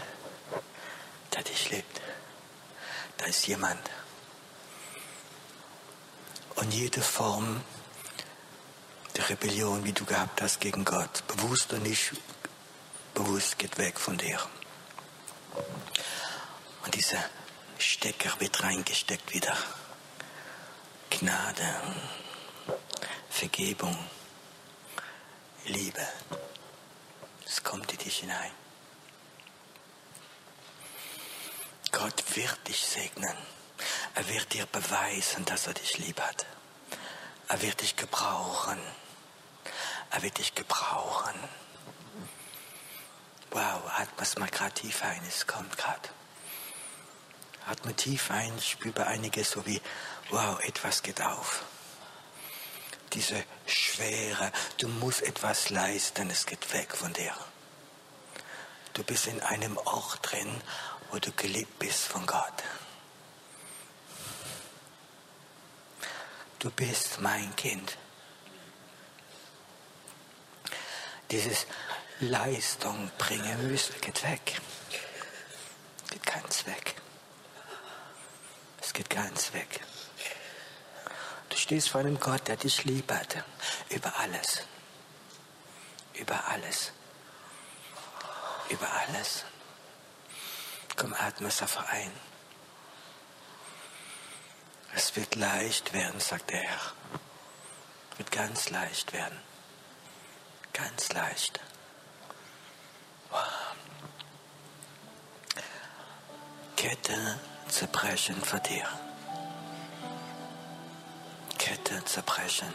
Der 1.34 1.44
dich 1.44 1.70
liebt. 1.70 2.02
Da 3.18 3.26
ist 3.26 3.46
jemand. 3.46 3.90
Und 6.56 6.74
jede 6.74 7.02
Form 7.02 7.62
der 9.16 9.30
Rebellion, 9.30 9.84
wie 9.84 9.94
du 9.94 10.06
gehabt 10.06 10.42
hast 10.42 10.60
gegen 10.60 10.84
Gott, 10.84 11.24
bewusst 11.28 11.72
oder 11.72 11.82
nicht 11.82 12.12
bewusst, 13.14 13.60
geht 13.60 13.78
weg 13.78 14.00
von 14.00 14.18
dir. 14.18 14.40
Dieser 16.94 17.24
Stecker 17.78 18.40
wird 18.40 18.64
reingesteckt 18.64 19.34
wieder. 19.34 19.56
Gnade, 21.10 21.82
Vergebung, 23.30 23.98
Liebe. 25.66 26.08
Es 27.46 27.64
kommt 27.64 27.92
in 27.92 27.98
dich 28.00 28.20
hinein. 28.20 28.52
Gott 31.92 32.36
wird 32.36 32.68
dich 32.68 32.84
segnen. 32.86 33.38
Er 34.16 34.28
wird 34.28 34.54
dir 34.54 34.66
beweisen, 34.66 35.46
dass 35.46 35.68
er 35.68 35.74
dich 35.74 35.98
lieb 36.00 36.20
hat. 36.20 36.46
Er 37.48 37.62
wird 37.62 37.82
dich 37.82 37.96
gebrauchen. 37.96 38.80
Er 40.12 40.22
wird 40.22 40.38
dich 40.38 40.56
gebrauchen. 40.56 41.36
Wow, 43.52 43.82
atme 43.98 44.22
es 44.22 44.38
mal 44.38 44.50
gerade 44.50 44.74
tief 44.74 45.04
ein, 45.04 45.24
es 45.28 45.48
kommt 45.48 45.78
gerade. 45.78 46.10
Atme 47.66 47.94
tief 47.96 48.32
ein, 48.32 48.60
spüre 48.62 49.06
einiges 49.08 49.52
so 49.52 49.66
wie, 49.66 49.82
wow, 50.30 50.60
etwas 50.62 51.04
geht 51.04 51.22
auf. 51.22 51.64
Diese 53.14 53.44
Schwere, 53.66 54.52
du 54.78 54.88
musst 54.88 55.22
etwas 55.22 55.70
leisten, 55.70 56.30
es 56.30 56.46
geht 56.46 56.74
weg 56.74 56.96
von 56.96 57.12
dir. 57.14 57.34
Du 58.94 59.04
bist 59.04 59.28
in 59.28 59.42
einem 59.42 59.78
Ort 59.78 60.20
drin, 60.22 60.62
wo 61.12 61.20
du 61.20 61.32
geliebt 61.32 61.80
bist 61.80 62.04
von 62.06 62.26
Gott. 62.26 62.64
Du 66.60 66.70
bist 66.72 67.22
mein 67.22 67.56
Kind. 67.56 67.98
Dieses 71.32 71.66
Leistung 72.20 73.12
bringen 73.18 73.72
müssen 73.72 73.96
geht 74.02 74.24
weg. 74.24 74.60
Geht 76.10 76.26
ganz 76.26 76.66
weg. 76.66 76.99
Geht 79.00 79.12
ganz 79.12 79.54
weg. 79.54 79.80
Du 81.48 81.56
stehst 81.56 81.88
vor 81.88 82.02
einem 82.02 82.20
Gott, 82.20 82.50
der 82.50 82.58
dich 82.58 82.84
lieb 82.84 83.10
hat. 83.10 83.46
Über 83.88 84.14
alles. 84.20 84.64
Über 86.16 86.50
alles. 86.50 86.92
Über 88.68 88.92
alles. 88.92 89.46
Komm, 90.98 91.14
atme 91.14 91.48
es 91.48 91.62
einfach 91.62 91.88
ein. 91.88 92.12
Es 94.94 95.16
wird 95.16 95.36
leicht 95.36 95.94
werden, 95.94 96.20
sagt 96.20 96.50
der 96.50 96.60
Herr. 96.60 96.94
Es 98.12 98.18
wird 98.18 98.32
ganz 98.34 98.70
leicht 98.70 99.14
werden. 99.14 99.40
Ganz 100.74 101.08
leicht. 101.14 101.62
Wow. 103.30 103.48
Kette 106.76 107.40
zerbrechen 107.70 108.42
dir. 108.60 108.86
Kette 111.58 112.04
zerbrechen. 112.06 112.74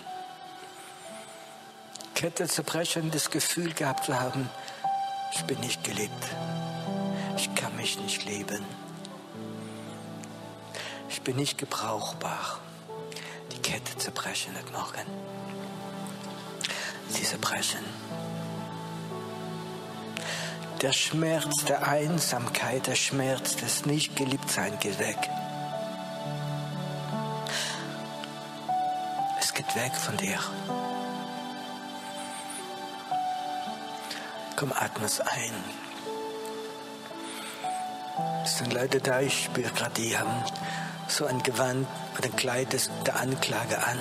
Kette 2.14 2.46
zerbrechen, 2.48 3.10
das 3.10 3.30
Gefühl 3.30 3.72
gehabt 3.74 4.04
zu 4.04 4.18
haben, 4.18 4.48
ich 5.34 5.42
bin 5.44 5.58
nicht 5.60 5.82
geliebt. 5.82 6.24
Ich 7.36 7.52
kann 7.54 7.74
mich 7.76 7.98
nicht 7.98 8.24
lieben. 8.24 8.64
Ich 11.08 11.22
bin 11.22 11.36
nicht 11.36 11.58
gebrauchbar. 11.58 12.60
Die 13.52 13.58
Kette 13.58 13.96
zerbrechen 13.98 14.54
heute 14.56 14.72
Morgen. 14.72 15.06
Sie 17.08 17.24
zerbrechen. 17.24 17.84
Der 20.84 20.92
Schmerz 20.92 21.64
der 21.64 21.88
Einsamkeit, 21.88 22.86
der 22.88 22.94
Schmerz 22.94 23.56
des 23.56 23.86
Nicht-Geliebtsein 23.86 24.78
geht 24.80 24.98
weg. 24.98 25.16
Es 29.40 29.54
geht 29.54 29.74
weg 29.74 29.94
von 29.94 30.14
dir. 30.18 30.38
Komm, 34.56 34.74
atme 34.74 35.06
es 35.06 35.22
ein. 35.22 35.54
Es 38.44 38.58
sind 38.58 38.74
Leute 38.74 39.00
da, 39.00 39.22
ich 39.22 39.44
spüre 39.44 39.70
gerade, 39.70 39.94
die 39.94 40.18
haben 40.18 40.44
so 41.08 41.24
ein 41.24 41.42
Gewand 41.42 41.86
oder 42.18 42.26
ein 42.26 42.36
Kleid 42.36 42.76
der 43.06 43.16
Anklage 43.16 43.82
an. 43.82 43.98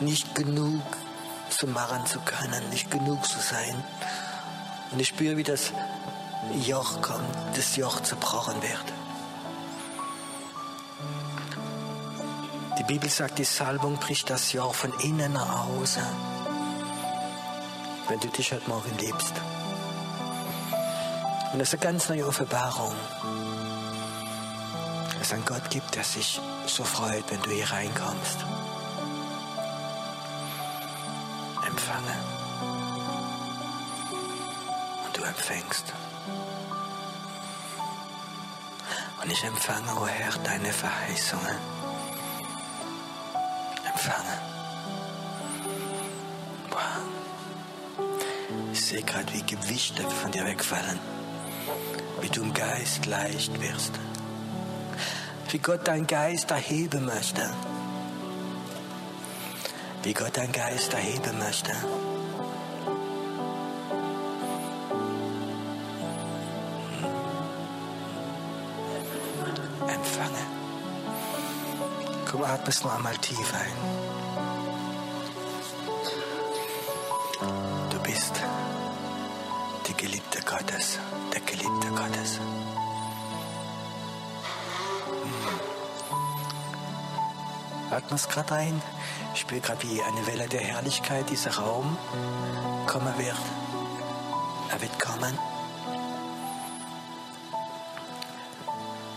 Nicht 0.00 0.34
genug 0.34 0.82
zu 1.50 1.66
machen 1.66 2.06
zu 2.06 2.20
können, 2.20 2.70
nicht 2.70 2.90
genug 2.90 3.22
zu 3.26 3.38
sein. 3.38 3.84
Und 4.92 5.00
ich 5.00 5.08
spüre, 5.08 5.36
wie 5.36 5.42
das 5.42 5.74
Joch 6.54 7.02
kommt, 7.02 7.36
das 7.54 7.76
Joch 7.76 8.00
zerbrochen 8.00 8.62
wird. 8.62 8.92
Die 12.78 12.84
Bibel 12.84 13.10
sagt, 13.10 13.38
die 13.38 13.44
Salbung 13.44 13.96
bricht 13.96 14.30
das 14.30 14.52
Joch 14.52 14.74
von 14.74 14.92
innen 15.00 15.32
nach 15.32 15.66
außen. 15.66 16.02
Wenn 18.08 18.20
du 18.20 18.28
dich 18.28 18.52
heute 18.52 18.68
Morgen 18.68 18.96
liebst. 18.98 19.34
Und 21.52 21.58
das 21.58 21.72
ist 21.72 21.74
eine 21.74 21.92
ganz 21.92 22.08
neue 22.08 22.26
Offenbarung. 22.26 22.94
Dass 25.18 25.28
es 25.28 25.32
einen 25.32 25.44
Gott 25.44 25.68
gibt, 25.70 25.94
der 25.94 26.04
sich 26.04 26.40
so 26.66 26.84
freut, 26.84 27.24
wenn 27.30 27.42
du 27.42 27.50
hier 27.50 27.70
reinkommst. 27.70 28.38
Empfange. 31.66 32.14
Und 35.06 35.16
du 35.16 35.22
empfängst. 35.22 35.92
Und 39.26 39.32
ich 39.32 39.42
empfange, 39.42 39.90
o 39.90 40.02
oh 40.02 40.06
Herr, 40.06 40.32
deine 40.44 40.72
Verheißungen. 40.72 41.56
Empfange. 43.84 44.38
Wow. 46.70 46.78
Ich 48.72 48.84
sehe 48.84 49.02
gerade, 49.02 49.32
wie 49.32 49.42
Gewichte 49.42 50.08
von 50.08 50.30
dir 50.30 50.44
wegfallen. 50.44 51.00
Wie 52.20 52.28
du 52.28 52.42
im 52.42 52.54
Geist 52.54 53.06
leicht 53.06 53.60
wirst. 53.60 53.94
Wie 55.50 55.58
Gott 55.58 55.88
deinen 55.88 56.06
Geist 56.06 56.52
erheben 56.52 57.06
möchte. 57.06 57.50
Wie 60.04 60.14
Gott 60.14 60.36
deinen 60.36 60.52
Geist 60.52 60.94
erheben 60.94 61.36
möchte. 61.40 61.72
Es 72.68 72.82
noch 72.82 72.96
einmal 72.96 73.16
tief 73.18 73.54
ein. 73.54 73.72
Du 77.90 77.98
bist 78.00 78.32
die 79.86 79.94
Geliebte 79.94 80.42
Gottes, 80.42 80.98
der 81.32 81.42
Geliebte 81.42 81.88
Gottes. 81.90 82.38
Hm. 82.38 82.46
Atme 87.92 88.16
es 88.16 88.28
gerade 88.28 88.54
ein. 88.56 88.82
Ich 89.32 89.42
spüre 89.42 89.60
gerade, 89.60 89.84
wie 89.84 90.02
eine 90.02 90.26
Welle 90.26 90.48
der 90.48 90.62
Herrlichkeit 90.62 91.30
dieser 91.30 91.56
Raum 91.56 91.96
kommen 92.88 93.16
wird. 93.16 93.36
Er 94.72 94.80
wird 94.82 94.98
kommen. 94.98 95.38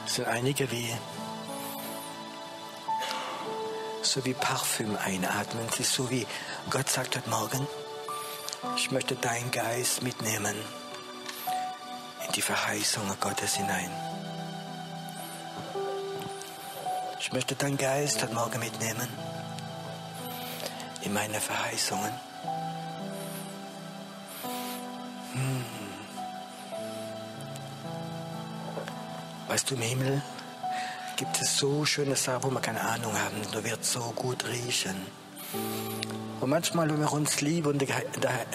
Es 0.06 0.14
sind 0.16 0.28
einige 0.28 0.70
wie 0.72 0.94
so 4.10 4.26
wie 4.26 4.34
Parfüm 4.34 4.98
einatmen. 4.98 5.68
Es 5.72 5.80
ist 5.80 5.94
so 5.94 6.10
wie 6.10 6.26
Gott 6.72 6.90
sagt 6.90 7.16
heute 7.16 7.30
Morgen, 7.30 7.68
ich 8.76 8.90
möchte 8.90 9.16
deinen 9.16 9.52
Geist 9.52 10.02
mitnehmen 10.02 10.56
in 12.26 12.32
die 12.34 12.42
Verheißungen 12.42 13.16
Gottes 13.20 13.56
hinein. 13.56 13.92
Ich 17.20 17.32
möchte 17.34 17.54
deinen 17.54 17.78
Geist 17.78 18.24
heute 18.24 18.34
Morgen 18.34 18.60
mitnehmen 18.60 19.08
in 21.02 21.14
meine 21.14 21.40
Verheißungen. 21.40 22.12
Hm. 25.34 25.66
Weißt 29.48 29.70
du, 29.70 29.76
im 29.76 29.82
Himmel 29.82 30.24
gibt 31.20 31.42
es 31.42 31.58
so 31.58 31.84
schöne 31.84 32.16
Sachen, 32.16 32.44
wo 32.44 32.50
wir 32.50 32.62
keine 32.62 32.80
Ahnung 32.80 33.12
haben. 33.12 33.36
Da 33.52 33.62
wird 33.62 33.84
so 33.84 34.00
gut 34.16 34.46
riechen. 34.48 34.96
Und 36.40 36.50
manchmal, 36.50 36.90
wenn 36.90 37.02
wir 37.02 37.12
uns 37.12 37.42
lieben 37.42 37.68
und 37.68 37.82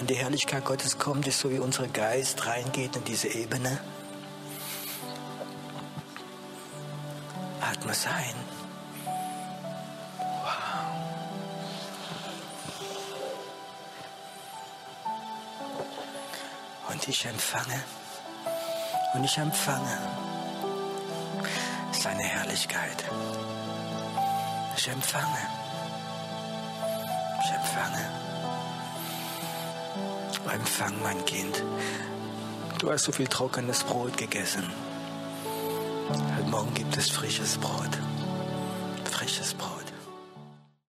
die 0.09 0.15
Herrlichkeit 0.15 0.65
Gottes 0.65 0.97
kommt, 0.97 1.27
ist 1.27 1.39
so 1.39 1.51
wie 1.51 1.59
unser 1.59 1.87
Geist 1.87 2.47
reingeht 2.47 2.95
in 2.95 3.03
diese 3.03 3.27
Ebene. 3.27 3.77
Atme 7.61 7.91
es 7.91 8.07
ein. 8.07 8.35
Wow. 10.41 10.53
Und 16.93 17.07
ich 17.07 17.25
empfange. 17.25 17.83
Und 19.13 19.23
ich 19.23 19.37
empfange 19.37 20.24
seine 22.05 22.21
Herrlichkeit. 22.21 23.03
Ich 24.77 24.87
empfange. 24.87 25.43
Ich 27.43 27.51
empfange. 27.51 28.05
Empfang, 30.53 30.93
mein 31.01 31.25
Kind. 31.25 31.63
Du 32.77 32.91
hast 32.91 33.05
so 33.05 33.11
viel 33.11 33.27
trockenes 33.27 33.83
Brot 33.83 34.15
gegessen. 34.17 34.71
Heute 36.37 36.49
Morgen 36.49 36.73
gibt 36.75 36.95
es 36.95 37.09
frisches 37.09 37.57
Brot. 37.57 37.71
Frisches 37.79 37.95
Brot. 37.95 38.04